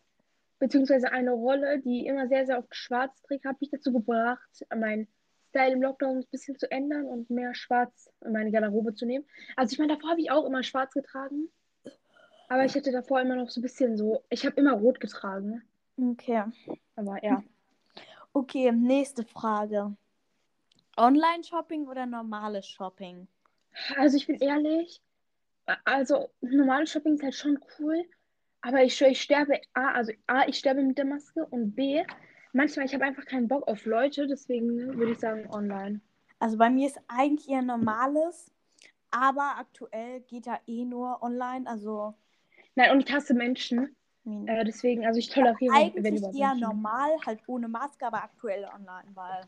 beziehungsweise 0.59 1.11
eine 1.11 1.31
Rolle, 1.31 1.81
die 1.81 2.07
immer 2.07 2.29
sehr, 2.29 2.45
sehr 2.45 2.59
oft 2.59 2.75
schwarz 2.75 3.23
trägt, 3.23 3.45
habe 3.45 3.59
ich 3.61 3.71
dazu 3.71 3.93
gebracht, 3.93 4.67
meinen 4.75 5.09
Style 5.53 5.73
im 5.73 5.83
Lockdown 5.83 6.19
ein 6.19 6.27
bisschen 6.31 6.59
zu 6.59 6.71
ändern 6.71 7.05
und 7.05 7.29
mehr 7.29 7.55
schwarz 7.55 8.11
in 8.25 8.33
meine 8.33 8.51
Garderobe 8.51 8.95
zu 8.95 9.05
nehmen. 9.05 9.27
Also 9.55 9.75
ich 9.75 9.79
meine, 9.79 9.95
davor 9.95 10.12
habe 10.12 10.21
ich 10.23 10.31
auch 10.31 10.47
immer 10.47 10.62
schwarz 10.62 10.95
getragen. 10.95 11.51
Aber 12.49 12.65
ich 12.65 12.75
hatte 12.75 12.91
davor 12.91 13.21
immer 13.21 13.37
noch 13.37 13.51
so 13.51 13.61
ein 13.61 13.62
bisschen 13.62 13.99
so, 13.99 14.25
ich 14.31 14.47
habe 14.47 14.57
immer 14.57 14.73
rot 14.73 14.99
getragen. 14.99 15.62
Okay. 15.99 16.43
Aber 16.97 17.23
ja. 17.23 17.43
Okay, 18.33 18.73
nächste 18.73 19.25
Frage. 19.25 19.95
Online-Shopping 20.97 21.87
oder 21.87 22.07
normales 22.07 22.67
Shopping? 22.67 23.29
Also 23.97 24.17
ich 24.17 24.27
bin 24.27 24.37
ehrlich, 24.37 25.03
also 25.85 26.31
normales 26.41 26.91
Shopping 26.91 27.15
ist 27.15 27.23
halt 27.23 27.35
schon 27.35 27.59
cool, 27.79 28.03
aber 28.62 28.83
ich 28.83 28.99
ich 29.03 29.21
sterbe 29.21 29.61
A, 29.75 29.93
also 29.93 30.12
A, 30.27 30.47
ich 30.47 30.59
sterbe 30.59 30.83
mit 30.83 30.97
der 30.97 31.05
Maske 31.05 31.45
und 31.47 31.75
B, 31.75 32.05
manchmal, 32.53 32.87
ich 32.87 32.95
habe 32.95 33.05
einfach 33.05 33.25
keinen 33.25 33.49
Bock 33.49 33.67
auf 33.69 33.85
Leute, 33.85 34.27
deswegen 34.27 34.99
würde 34.99 35.12
ich 35.12 35.19
sagen 35.19 35.49
online. 35.51 36.01
Also 36.38 36.59
bei 36.59 36.71
mir 36.71 36.88
ist 36.88 37.01
eigentlich 37.09 37.49
eher 37.49 37.62
normales, 37.62 38.53
aber 39.11 39.57
aktuell 39.59 40.21
geht 40.23 40.47
ja 40.47 40.59
eh 40.67 40.85
nur 40.85 41.23
online. 41.23 41.69
Also 41.69 42.15
Nein, 42.75 42.91
und 42.93 43.07
ich 43.07 43.12
hasse 43.12 43.35
Menschen, 43.35 43.95
hm, 44.25 44.47
äh, 44.47 44.65
deswegen, 44.65 45.05
also 45.05 45.19
ich 45.19 45.29
toleriere, 45.29 45.73
wenn 45.73 45.83
eigentlich 45.83 46.19
überhaupt 46.19 46.37
eher 46.37 46.49
Menschen. 46.49 46.61
normal, 46.61 47.11
halt 47.27 47.41
ohne 47.47 47.69
Maske, 47.69 48.07
aber 48.07 48.23
aktuell 48.23 48.65
online, 48.65 49.11
weil. 49.15 49.43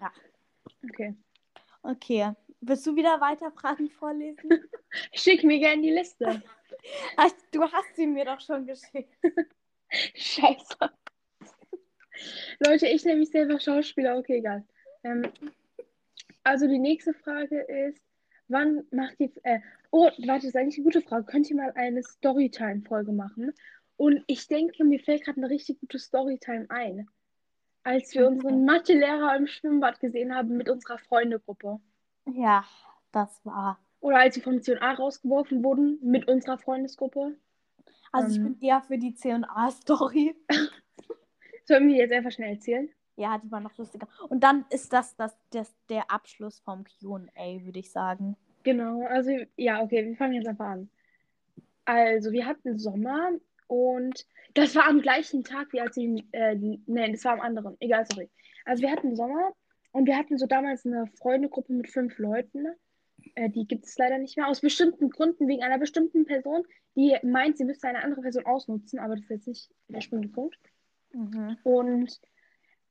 Ja. 0.00 0.12
Okay. 0.84 1.14
Okay. 1.82 2.32
Willst 2.60 2.86
du 2.86 2.96
wieder 2.96 3.20
weiter 3.20 3.50
Fragen 3.52 3.90
vorlesen? 3.90 4.50
Schick 5.12 5.44
mir 5.44 5.58
gerne 5.58 5.82
die 5.82 5.90
Liste. 5.90 6.42
Ach, 7.16 7.30
du 7.52 7.62
hast 7.62 7.94
sie 7.94 8.06
mir 8.06 8.24
doch 8.24 8.40
schon 8.40 8.66
geschickt. 8.66 9.14
Scheiße. 10.14 10.90
Leute, 12.66 12.86
ich 12.86 13.04
nenne 13.04 13.20
mich 13.20 13.30
selber 13.30 13.58
Schauspieler, 13.60 14.16
okay, 14.16 14.38
egal. 14.38 14.64
Ähm, 15.02 15.26
also 16.42 16.66
die 16.66 16.78
nächste 16.78 17.14
Frage 17.14 17.60
ist, 17.60 18.02
wann 18.48 18.84
macht 18.90 19.18
die... 19.18 19.32
Äh, 19.42 19.60
oh, 19.90 20.04
warte, 20.04 20.26
das 20.26 20.44
ist 20.44 20.56
eigentlich 20.56 20.76
eine 20.76 20.84
gute 20.84 21.02
Frage. 21.02 21.24
Könnt 21.24 21.48
ihr 21.50 21.56
mal 21.56 21.72
eine 21.74 22.02
Storytime-Folge 22.02 23.12
machen? 23.12 23.52
Und 23.96 24.24
ich 24.26 24.46
denke, 24.48 24.84
mir 24.84 25.00
fällt 25.00 25.24
gerade 25.24 25.38
eine 25.38 25.50
richtig 25.50 25.80
gute 25.80 25.98
Storytime 25.98 26.66
ein. 26.68 27.08
Als 27.84 28.14
wir 28.14 28.26
unseren 28.26 28.64
Mathelehrer 28.64 29.36
im 29.36 29.46
Schwimmbad 29.46 30.00
gesehen 30.00 30.34
haben 30.34 30.56
mit 30.56 30.68
unserer 30.68 30.98
Freundegruppe. 30.98 31.80
Ja, 32.26 32.64
das 33.12 33.44
war. 33.44 33.78
Oder 34.00 34.18
als 34.18 34.34
sie 34.34 34.40
vom 34.40 34.62
C&A 34.62 34.92
rausgeworfen 34.92 35.62
wurden 35.62 35.98
mit 36.02 36.28
unserer 36.28 36.58
Freundesgruppe. 36.58 37.36
Also 38.12 38.30
ich 38.30 38.36
Ähm. 38.38 38.56
bin 38.56 38.60
eher 38.60 38.80
für 38.82 38.98
die 38.98 39.14
C&A-Story. 39.14 40.34
Sollen 41.64 41.88
wir 41.88 41.96
jetzt 41.96 42.12
einfach 42.12 42.32
schnell 42.32 42.54
erzählen? 42.54 42.88
Ja, 43.16 43.38
die 43.38 43.50
war 43.50 43.60
noch 43.60 43.76
lustiger. 43.78 44.08
Und 44.28 44.40
dann 44.40 44.64
ist 44.70 44.92
das, 44.92 45.14
das, 45.16 45.36
das 45.50 45.74
der 45.88 46.10
Abschluss 46.10 46.60
vom 46.60 46.84
QA, 46.84 47.64
würde 47.64 47.78
ich 47.78 47.90
sagen. 47.90 48.36
Genau, 48.64 49.02
also 49.06 49.30
ja, 49.56 49.82
okay, 49.82 50.04
wir 50.04 50.16
fangen 50.16 50.34
jetzt 50.34 50.48
einfach 50.48 50.66
an. 50.66 50.90
Also, 51.84 52.32
wir 52.32 52.46
hatten 52.46 52.78
Sommer 52.78 53.32
und 53.66 54.26
das 54.54 54.74
war 54.74 54.88
am 54.88 55.00
gleichen 55.00 55.44
Tag, 55.44 55.72
wie 55.72 55.80
als 55.80 55.94
sie, 55.94 56.26
äh, 56.32 56.56
nein, 56.86 57.12
das 57.12 57.24
war 57.24 57.34
am 57.34 57.40
anderen, 57.40 57.76
egal, 57.80 58.06
sorry. 58.10 58.30
Also, 58.64 58.82
wir 58.82 58.90
hatten 58.90 59.14
Sommer 59.14 59.52
und 59.92 60.06
wir 60.06 60.16
hatten 60.16 60.38
so 60.38 60.46
damals 60.46 60.86
eine 60.86 61.06
Freundegruppe 61.18 61.72
mit 61.72 61.88
fünf 61.88 62.18
Leuten. 62.18 62.66
Äh, 63.34 63.50
die 63.50 63.66
gibt 63.66 63.84
es 63.84 63.98
leider 63.98 64.18
nicht 64.18 64.36
mehr, 64.36 64.48
aus 64.48 64.60
bestimmten 64.60 65.10
Gründen, 65.10 65.46
wegen 65.46 65.62
einer 65.62 65.78
bestimmten 65.78 66.24
Person, 66.24 66.64
die 66.96 67.16
meint, 67.22 67.58
sie 67.58 67.64
müsste 67.64 67.88
eine 67.88 68.02
andere 68.02 68.22
Person 68.22 68.46
ausnutzen, 68.46 68.98
aber 68.98 69.14
das 69.14 69.24
ist 69.24 69.30
jetzt 69.30 69.46
nicht 69.46 69.70
der 69.88 70.00
springende 70.00 70.32
Punkt. 70.32 70.58
Mhm. 71.14 71.56
Und 71.62 72.20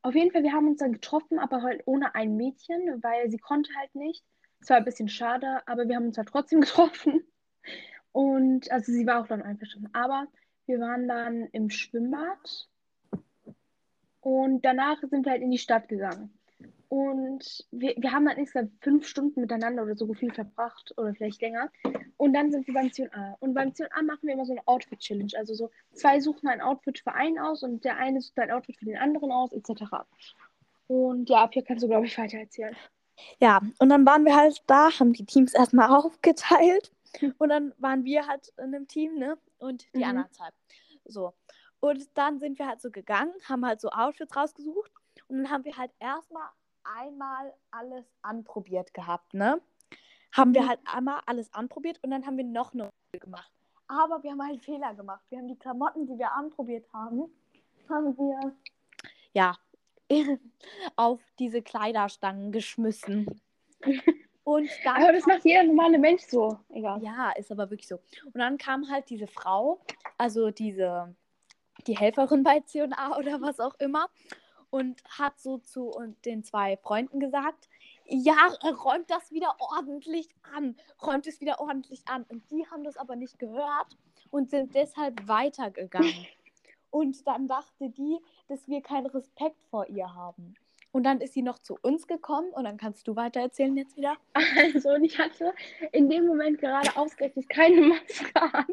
auf 0.02 0.16
jeden 0.16 0.32
Fall, 0.32 0.44
wir 0.44 0.54
haben 0.54 0.68
uns 0.68 0.80
dann 0.80 0.94
getroffen, 0.94 1.40
aber 1.40 1.62
halt 1.62 1.84
ohne 1.86 2.16
ein 2.16 2.36
Mädchen, 2.36 3.02
weil 3.04 3.30
sie 3.30 3.38
konnte 3.38 3.70
halt 3.78 3.94
nicht. 3.96 4.24
Es 4.60 4.70
war 4.70 4.78
ein 4.78 4.86
bisschen 4.86 5.10
schade, 5.10 5.62
aber 5.68 5.88
wir 5.88 5.96
haben 5.96 6.08
uns 6.08 6.18
halt 6.18 6.30
trotzdem 6.30 6.62
getroffen. 6.62 7.24
Und 8.12 8.72
also 8.72 8.92
sie 8.92 9.06
war 9.06 9.22
auch 9.22 9.28
dann 9.28 9.42
einverstanden. 9.42 9.90
Aber 9.94 10.28
wir 10.66 10.80
waren 10.80 11.08
dann 11.08 11.48
im 11.52 11.70
Schwimmbad 11.70 12.70
und 14.22 14.64
danach 14.64 15.02
sind 15.02 15.26
wir 15.26 15.34
halt 15.34 15.42
in 15.42 15.52
die 15.52 15.58
Stadt 15.58 15.90
gegangen. 15.90 16.38
Und 16.94 17.66
wir, 17.72 17.96
wir 17.98 18.12
haben 18.12 18.28
halt 18.28 18.38
insgesamt 18.38 18.72
fünf 18.84 19.08
Stunden 19.08 19.42
miteinander 19.42 19.82
oder 19.82 19.96
so 19.96 20.06
gefühlt 20.06 20.36
verbracht 20.36 20.94
oder 20.96 21.16
vielleicht 21.16 21.42
länger. 21.42 21.72
Und 22.18 22.34
dann 22.34 22.52
sind 22.52 22.68
wir 22.68 22.74
beim 22.76 22.92
C&A. 22.92 23.36
Und 23.40 23.56
beim 23.56 23.74
C&A 23.74 24.04
machen 24.04 24.20
wir 24.22 24.34
immer 24.36 24.46
so 24.46 24.52
eine 24.52 24.62
Outfit-Challenge. 24.68 25.32
Also 25.36 25.56
so 25.56 25.72
zwei 25.96 26.20
suchen 26.20 26.48
ein 26.50 26.62
Outfit 26.62 27.00
für 27.00 27.12
einen 27.16 27.40
aus 27.40 27.64
und 27.64 27.84
der 27.84 27.98
eine 27.98 28.22
sucht 28.22 28.38
ein 28.38 28.52
Outfit 28.52 28.78
für 28.78 28.86
den 28.86 28.98
anderen 28.98 29.32
aus, 29.32 29.52
etc. 29.54 29.86
Und 30.86 31.32
ja, 31.32 31.42
ab 31.46 31.54
hier 31.54 31.64
kannst 31.64 31.84
du, 31.84 31.88
glaube 31.88 32.06
ich, 32.06 32.16
weiter 32.16 32.38
erzählen. 32.38 32.76
Ja, 33.40 33.60
und 33.80 33.90
dann 33.90 34.06
waren 34.06 34.24
wir 34.24 34.36
halt 34.36 34.62
da, 34.68 34.92
haben 34.92 35.14
die 35.14 35.26
Teams 35.26 35.56
erstmal 35.56 35.90
aufgeteilt. 35.98 36.92
Und 37.40 37.50
dann 37.50 37.74
waren 37.80 38.04
wir 38.04 38.28
halt 38.28 38.54
in 38.58 38.66
einem 38.66 38.88
Team, 38.88 39.16
ne? 39.16 39.40
Und 39.58 39.92
die 39.96 39.98
Mhm. 39.98 40.04
anderen 40.04 40.32
zwei. 40.32 40.50
So. 41.06 41.34
Und 41.80 42.08
dann 42.14 42.40
sind 42.40 42.60
wir 42.60 42.68
halt 42.68 42.82
so 42.82 42.92
gegangen, 42.92 43.34
haben 43.50 43.66
halt 43.66 43.82
so 43.82 43.90
Outfits 43.90 44.36
rausgesucht. 44.36 44.92
Und 45.28 45.38
dann 45.38 45.50
haben 45.50 45.66
wir 45.66 45.76
halt 45.76 45.90
erstmal 46.00 46.50
einmal 46.84 47.54
alles 47.72 48.06
anprobiert 48.22 48.94
gehabt, 48.94 49.34
ne? 49.34 49.62
Haben 50.36 50.54
wir 50.54 50.64
Mhm. 50.64 50.68
halt 50.70 50.80
einmal 50.86 51.22
alles 51.26 51.54
anprobiert 51.54 52.00
und 52.04 52.12
dann 52.12 52.26
haben 52.26 52.38
wir 52.38 52.44
noch 52.44 52.74
eine 52.74 52.84
Runde 52.84 53.20
gemacht. 53.20 53.52
Aber 53.88 54.24
wir 54.24 54.32
haben 54.32 54.42
halt 54.42 54.52
einen 54.54 54.62
Fehler 54.62 54.94
gemacht. 54.96 55.24
Wir 55.30 55.38
haben 55.38 55.48
die 55.48 55.58
Klamotten, 55.58 56.08
die 56.08 56.18
wir 56.18 56.32
anprobiert 56.32 56.92
haben, 56.94 57.30
haben 57.90 58.18
wir 58.18 58.56
ja 59.34 59.56
auf 60.96 61.20
diese 61.40 61.62
Kleiderstangen 61.62 62.52
geschmissen. 62.52 63.42
Und 64.46 64.70
dann 64.84 65.02
Aber 65.04 65.14
das 65.14 65.26
macht 65.26 65.46
jeder 65.46 65.64
normale 65.64 65.98
Mensch 65.98 66.24
so. 66.24 66.58
Egal. 66.70 67.02
ja, 67.02 67.32
ist 67.32 67.50
aber 67.52 67.70
wirklich 67.70 67.88
so. 67.88 67.96
Und 68.26 68.38
dann 68.40 68.58
kam 68.58 68.90
halt 68.90 69.10
diese 69.10 69.28
Frau, 69.28 69.80
also 70.18 70.52
diese, 70.52 71.16
die 71.88 71.96
Helferin 71.98 72.44
bei 72.44 72.60
C&A 72.60 73.18
oder 73.18 73.40
was 73.42 73.62
auch 73.62 73.76
immer, 73.76 74.10
und 74.74 75.04
hat 75.08 75.40
so 75.40 75.60
zu 75.60 75.84
und 75.90 76.26
den 76.26 76.44
zwei 76.44 76.78
Freunden 76.78 77.20
gesagt, 77.20 77.70
ja, 78.06 78.34
räumt 78.64 79.08
das 79.12 79.32
wieder 79.32 79.56
ordentlich 79.60 80.28
an, 80.56 80.76
räumt 81.00 81.28
es 81.28 81.40
wieder 81.42 81.60
ordentlich 81.60 82.08
an. 82.08 82.26
Und 82.28 82.50
die 82.50 82.66
haben 82.72 82.84
das 82.84 82.98
aber 82.98 83.16
nicht 83.16 83.38
gehört 83.38 83.96
und 84.32 84.50
sind 84.50 84.74
deshalb 84.74 85.28
weitergegangen. 85.28 86.26
und 86.90 87.28
dann 87.28 87.48
dachte 87.48 87.92
die, 87.92 88.18
dass 88.48 88.68
wir 88.68 88.82
keinen 88.82 89.06
Respekt 89.06 89.64
vor 89.70 89.88
ihr 89.90 90.12
haben. 90.16 90.56
Und 90.92 91.04
dann 91.04 91.22
ist 91.22 91.36
sie 91.36 91.44
noch 91.44 91.60
zu 91.60 91.78
uns 91.84 92.08
gekommen 92.08 92.50
und 92.50 92.64
dann 92.64 92.78
kannst 92.78 93.08
du 93.08 93.16
weiter 93.16 93.42
erzählen 93.42 93.78
jetzt 93.78 93.96
wieder. 93.96 94.18
Also, 94.58 94.90
und 94.90 95.04
ich 95.04 95.20
hatte 95.20 95.54
in 95.92 96.10
dem 96.10 96.26
Moment 96.26 96.60
gerade 96.60 96.98
ausgerechnet 96.98 97.48
keine 97.48 97.80
Maske 97.80 98.42
an. 98.42 98.66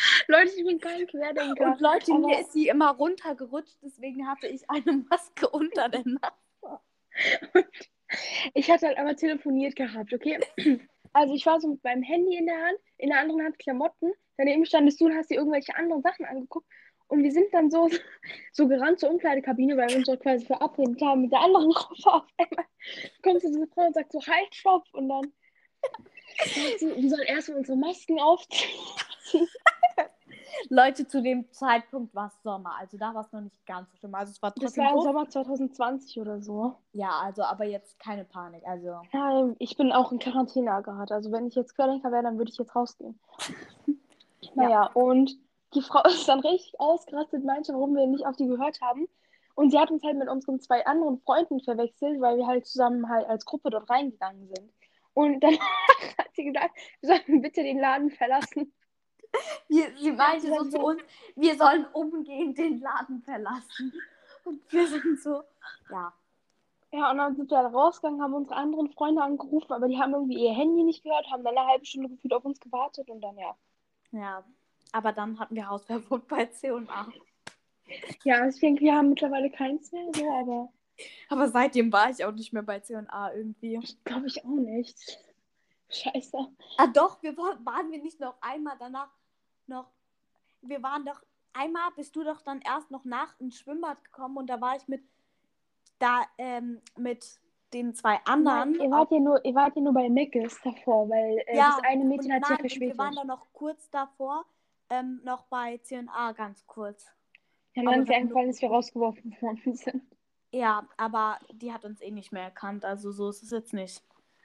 Leute, 0.28 0.50
ich 0.56 0.64
bin 0.64 0.78
kein 0.80 1.06
Querdenker. 1.06 1.72
Und 1.72 1.80
Leute, 1.80 2.12
aber- 2.12 2.26
mir 2.26 2.40
ist 2.40 2.52
sie 2.52 2.68
immer 2.68 2.90
runtergerutscht, 2.90 3.76
deswegen 3.82 4.26
hatte 4.28 4.46
ich 4.48 4.68
eine 4.68 5.04
Maske 5.08 5.48
unter 5.50 5.88
der 5.88 6.02
Nase. 6.04 7.68
Ich 8.54 8.70
hatte 8.70 8.88
halt 8.88 8.98
aber 8.98 9.14
telefoniert 9.16 9.76
gehabt, 9.76 10.12
okay? 10.12 10.40
Also 11.12 11.34
ich 11.34 11.44
war 11.44 11.60
so 11.60 11.66
mit 11.66 11.82
meinem 11.82 12.04
Handy 12.04 12.36
in 12.36 12.46
der 12.46 12.54
Hand, 12.56 12.78
in 12.96 13.08
der 13.08 13.18
anderen 13.18 13.42
Hand 13.42 13.58
Klamotten. 13.58 14.12
Daneben 14.36 14.64
standest 14.64 15.00
du 15.00 15.06
und 15.06 15.16
hast 15.16 15.28
dir 15.28 15.38
irgendwelche 15.38 15.74
anderen 15.74 16.02
Sachen 16.02 16.24
angeguckt. 16.24 16.68
Und 17.08 17.24
wir 17.24 17.32
sind 17.32 17.52
dann 17.52 17.68
so, 17.68 17.90
so 18.52 18.68
gerannt 18.68 19.00
zur 19.00 19.10
Umkleidekabine, 19.10 19.76
weil 19.76 19.88
wir 19.88 19.96
uns 19.96 20.06
dort 20.06 20.22
quasi 20.22 20.46
verabredet 20.46 21.02
haben 21.02 21.22
mit 21.22 21.32
der 21.32 21.40
anderen 21.40 21.70
Gruppe. 21.70 22.12
Auf 22.12 22.26
einmal 22.38 22.64
kommt 23.24 23.42
so 23.42 23.48
diese 23.48 23.66
Frau 23.66 23.86
und 23.88 23.94
sagt 23.94 24.12
so, 24.12 24.20
halt, 24.24 24.54
stopp. 24.54 24.84
Und 24.92 25.08
dann 25.08 25.32
sie, 26.78 26.94
wir 26.96 27.10
sollen 27.10 27.26
erstmal 27.26 27.58
unsere 27.58 27.76
Masken 27.76 28.20
aufziehen. 28.20 29.48
Leute, 30.68 31.06
zu 31.06 31.22
dem 31.22 31.50
Zeitpunkt 31.52 32.14
war 32.14 32.28
es 32.28 32.42
Sommer, 32.42 32.74
also 32.78 32.96
da 32.98 33.14
war 33.14 33.22
es 33.22 33.32
noch 33.32 33.40
nicht 33.40 33.66
ganz 33.66 33.90
so 33.90 33.96
schlimm. 33.96 34.14
Also 34.14 34.30
es 34.32 34.42
war 34.42 34.50
Das 34.50 34.60
trotzdem 34.62 34.84
war 34.84 34.92
im. 34.92 35.00
Sommer 35.00 35.28
2020 35.28 36.20
oder 36.20 36.40
so. 36.40 36.74
Ja, 36.92 37.20
also 37.22 37.42
aber 37.42 37.64
jetzt 37.64 37.98
keine 37.98 38.24
Panik. 38.24 38.62
Also 38.66 39.00
Ja, 39.12 39.48
ich 39.58 39.76
bin 39.76 39.92
auch 39.92 40.12
in 40.12 40.18
Quarantäne 40.18 40.82
gerade. 40.82 41.14
Also 41.14 41.32
wenn 41.32 41.46
ich 41.46 41.54
jetzt 41.54 41.74
Querdenker 41.74 42.12
wäre, 42.12 42.22
dann 42.22 42.38
würde 42.38 42.50
ich 42.50 42.58
jetzt 42.58 42.74
rausgehen. 42.74 43.18
Naja, 44.54 44.90
und 44.94 45.38
die 45.74 45.82
Frau 45.82 46.02
ist 46.08 46.28
dann 46.28 46.40
richtig 46.40 46.78
ausgerastet, 46.80 47.44
meinte, 47.44 47.72
warum 47.72 47.94
wir 47.94 48.06
nicht 48.06 48.26
auf 48.26 48.36
die 48.36 48.46
gehört 48.46 48.80
haben. 48.80 49.06
Und 49.54 49.70
sie 49.70 49.78
hat 49.78 49.90
uns 49.90 50.02
halt 50.02 50.16
mit 50.16 50.28
unseren 50.28 50.60
zwei 50.60 50.86
anderen 50.86 51.20
Freunden 51.20 51.60
verwechselt, 51.60 52.20
weil 52.20 52.38
wir 52.38 52.46
halt 52.46 52.66
zusammen 52.66 53.08
halt 53.08 53.26
als 53.26 53.44
Gruppe 53.44 53.70
dort 53.70 53.90
reingegangen 53.90 54.46
sind. 54.46 54.72
Und 55.12 55.40
dann 55.40 55.52
hat 56.18 56.28
sie 56.34 56.44
gesagt, 56.44 56.74
wir 57.00 57.08
sollten 57.10 57.42
bitte 57.42 57.62
den 57.62 57.78
Laden 57.78 58.10
verlassen. 58.10 58.72
Wir, 59.68 59.96
sie 59.96 60.12
meinte 60.12 60.48
so 60.48 60.64
zu 60.68 60.78
uns, 60.80 61.02
wir 61.36 61.56
sollen 61.56 61.86
umgehend 61.92 62.58
den 62.58 62.80
Laden 62.80 63.22
verlassen. 63.22 63.92
Und 64.44 64.60
wir 64.72 64.86
sind 64.86 65.20
so, 65.20 65.42
ja. 65.90 66.12
Ja, 66.92 67.10
und 67.12 67.18
dann 67.18 67.36
sind 67.36 67.50
wir 67.50 67.58
rausgegangen, 67.58 68.20
haben 68.20 68.34
unsere 68.34 68.56
anderen 68.56 68.90
Freunde 68.90 69.22
angerufen, 69.22 69.72
aber 69.72 69.86
die 69.86 69.98
haben 69.98 70.12
irgendwie 70.12 70.44
ihr 70.44 70.52
Handy 70.52 70.82
nicht 70.82 71.04
gehört, 71.04 71.30
haben 71.30 71.44
dann 71.44 71.56
eine 71.56 71.66
halbe 71.68 71.84
Stunde 71.86 72.08
gefühlt 72.08 72.34
auf 72.34 72.44
uns 72.44 72.58
gewartet 72.58 73.08
und 73.08 73.20
dann 73.20 73.36
ja. 73.38 73.54
Ja. 74.10 74.44
Aber 74.92 75.12
dann 75.12 75.38
hatten 75.38 75.54
wir 75.54 75.68
Hausverbot 75.68 76.26
bei 76.26 76.46
C&A. 76.46 77.06
Ja, 78.24 78.48
ich 78.48 78.58
denke, 78.58 78.82
wir 78.82 78.94
haben 78.96 79.10
mittlerweile 79.10 79.50
keins 79.50 79.92
mehr, 79.92 80.06
so, 80.14 80.28
aber 80.32 80.72
Aber 81.28 81.48
seitdem 81.48 81.92
war 81.92 82.10
ich 82.10 82.24
auch 82.24 82.32
nicht 82.32 82.52
mehr 82.52 82.62
bei 82.64 82.80
C&A 82.80 83.32
irgendwie. 83.34 83.78
glaube 84.04 84.26
ich 84.26 84.44
auch 84.44 84.48
nicht. 84.48 85.18
Scheiße. 85.90 86.38
Ah 86.76 86.86
doch, 86.88 87.22
wir 87.22 87.36
war- 87.36 87.64
waren 87.64 87.90
wir 87.92 87.98
nicht 88.02 88.18
noch 88.18 88.34
einmal 88.40 88.76
danach 88.80 89.10
noch. 89.70 89.90
Wir 90.60 90.82
waren 90.82 91.06
doch 91.06 91.22
einmal 91.52 91.90
bist 91.96 92.14
du 92.14 92.24
doch 92.24 92.42
dann 92.42 92.60
erst 92.60 92.90
noch 92.90 93.04
nach 93.04 93.38
ins 93.40 93.58
Schwimmbad 93.58 94.04
gekommen 94.04 94.36
und 94.36 94.48
da 94.48 94.60
war 94.60 94.76
ich 94.76 94.86
mit 94.88 95.02
da 95.98 96.22
ähm, 96.38 96.80
mit 96.96 97.40
den 97.72 97.94
zwei 97.94 98.18
anderen. 98.24 98.72
Nein, 98.72 98.80
ihr 98.80 98.90
wart 98.90 99.10
ja 99.12 99.20
nur, 99.20 99.44
ihr 99.44 99.54
wart 99.54 99.76
ja 99.76 99.82
nur 99.82 99.92
bei 99.92 100.08
Mickes 100.08 100.60
davor, 100.62 101.08
weil 101.08 101.38
äh, 101.46 101.56
Ja, 101.56 101.76
das 101.76 101.84
eine 101.84 102.04
Mädchen 102.04 102.32
hat 102.32 102.46
sich 102.46 102.58
verspätet. 102.58 102.88
wir 102.88 102.98
waren 102.98 103.14
dann 103.14 103.26
noch 103.26 103.46
kurz 103.52 103.88
davor 103.90 104.44
ähm, 104.88 105.20
noch 105.24 105.44
bei 105.44 105.78
C&A 105.78 106.32
ganz 106.32 106.66
kurz. 106.66 107.06
ja, 107.74 107.84
dann 107.84 108.02
ist 108.02 108.10
eingefallen, 108.10 108.48
dass 108.48 108.60
wir 108.60 108.70
rausgeworfen 108.70 109.36
worden 109.40 109.74
sind. 109.74 110.02
Ja, 110.52 110.88
aber 110.96 111.38
die 111.52 111.72
hat 111.72 111.84
uns 111.84 112.00
eh 112.00 112.10
nicht 112.10 112.32
mehr 112.32 112.42
erkannt, 112.42 112.84
also 112.84 113.12
so 113.12 113.28
ist 113.28 113.42
es 113.42 113.50
jetzt 113.50 113.72
nicht. 113.72 114.02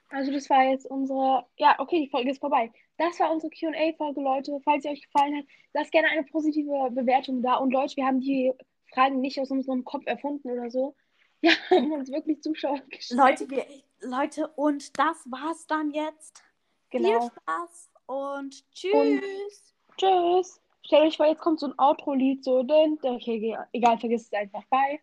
Also 0.08 0.32
das 0.32 0.48
war 0.48 0.64
jetzt 0.64 0.86
unsere, 0.86 1.46
ja, 1.56 1.76
okay, 1.78 2.00
die 2.04 2.10
Folge 2.10 2.30
ist 2.30 2.40
vorbei. 2.40 2.70
Das 2.96 3.18
war 3.18 3.32
unsere 3.32 3.50
Q&A-Folge, 3.50 4.20
Leute. 4.20 4.58
Falls 4.64 4.84
sie 4.84 4.88
euch 4.90 5.02
gefallen 5.02 5.36
hat, 5.36 5.44
lasst 5.74 5.92
gerne 5.92 6.08
eine 6.08 6.24
positive 6.24 6.90
Bewertung 6.90 7.42
da. 7.42 7.56
Und 7.56 7.72
Leute, 7.72 7.96
wir 7.96 8.06
haben 8.06 8.20
die 8.20 8.52
Fragen 8.92 9.20
nicht 9.20 9.40
aus 9.40 9.50
unserem 9.50 9.84
Kopf 9.84 10.06
erfunden 10.06 10.50
oder 10.50 10.70
so. 10.70 10.94
Wir 11.42 11.52
haben 11.70 11.92
uns 11.92 12.10
wirklich 12.10 12.42
Zuschauer 12.42 12.80
gestellt. 12.88 13.20
Leute, 13.20 13.50
wir, 13.50 13.66
Leute, 14.00 14.48
und 14.56 14.98
das 14.98 15.18
war's 15.30 15.66
dann 15.66 15.90
jetzt. 15.90 16.42
Viel 16.88 17.02
genau. 17.02 17.28
Spaß 17.28 17.90
und 18.06 18.72
tschüss. 18.72 19.74
Tschüss. 19.98 20.60
Stellt 20.82 21.02
euch 21.02 21.16
vor, 21.18 21.26
jetzt 21.26 21.42
kommt 21.42 21.60
so 21.60 21.66
ein 21.66 21.78
Outro-Lied, 21.78 22.42
so, 22.42 22.62
denn, 22.62 22.98
okay, 23.02 23.56
egal, 23.72 23.98
vergiss 23.98 24.24
es 24.24 24.32
einfach. 24.32 24.64
Bye. 24.70 24.98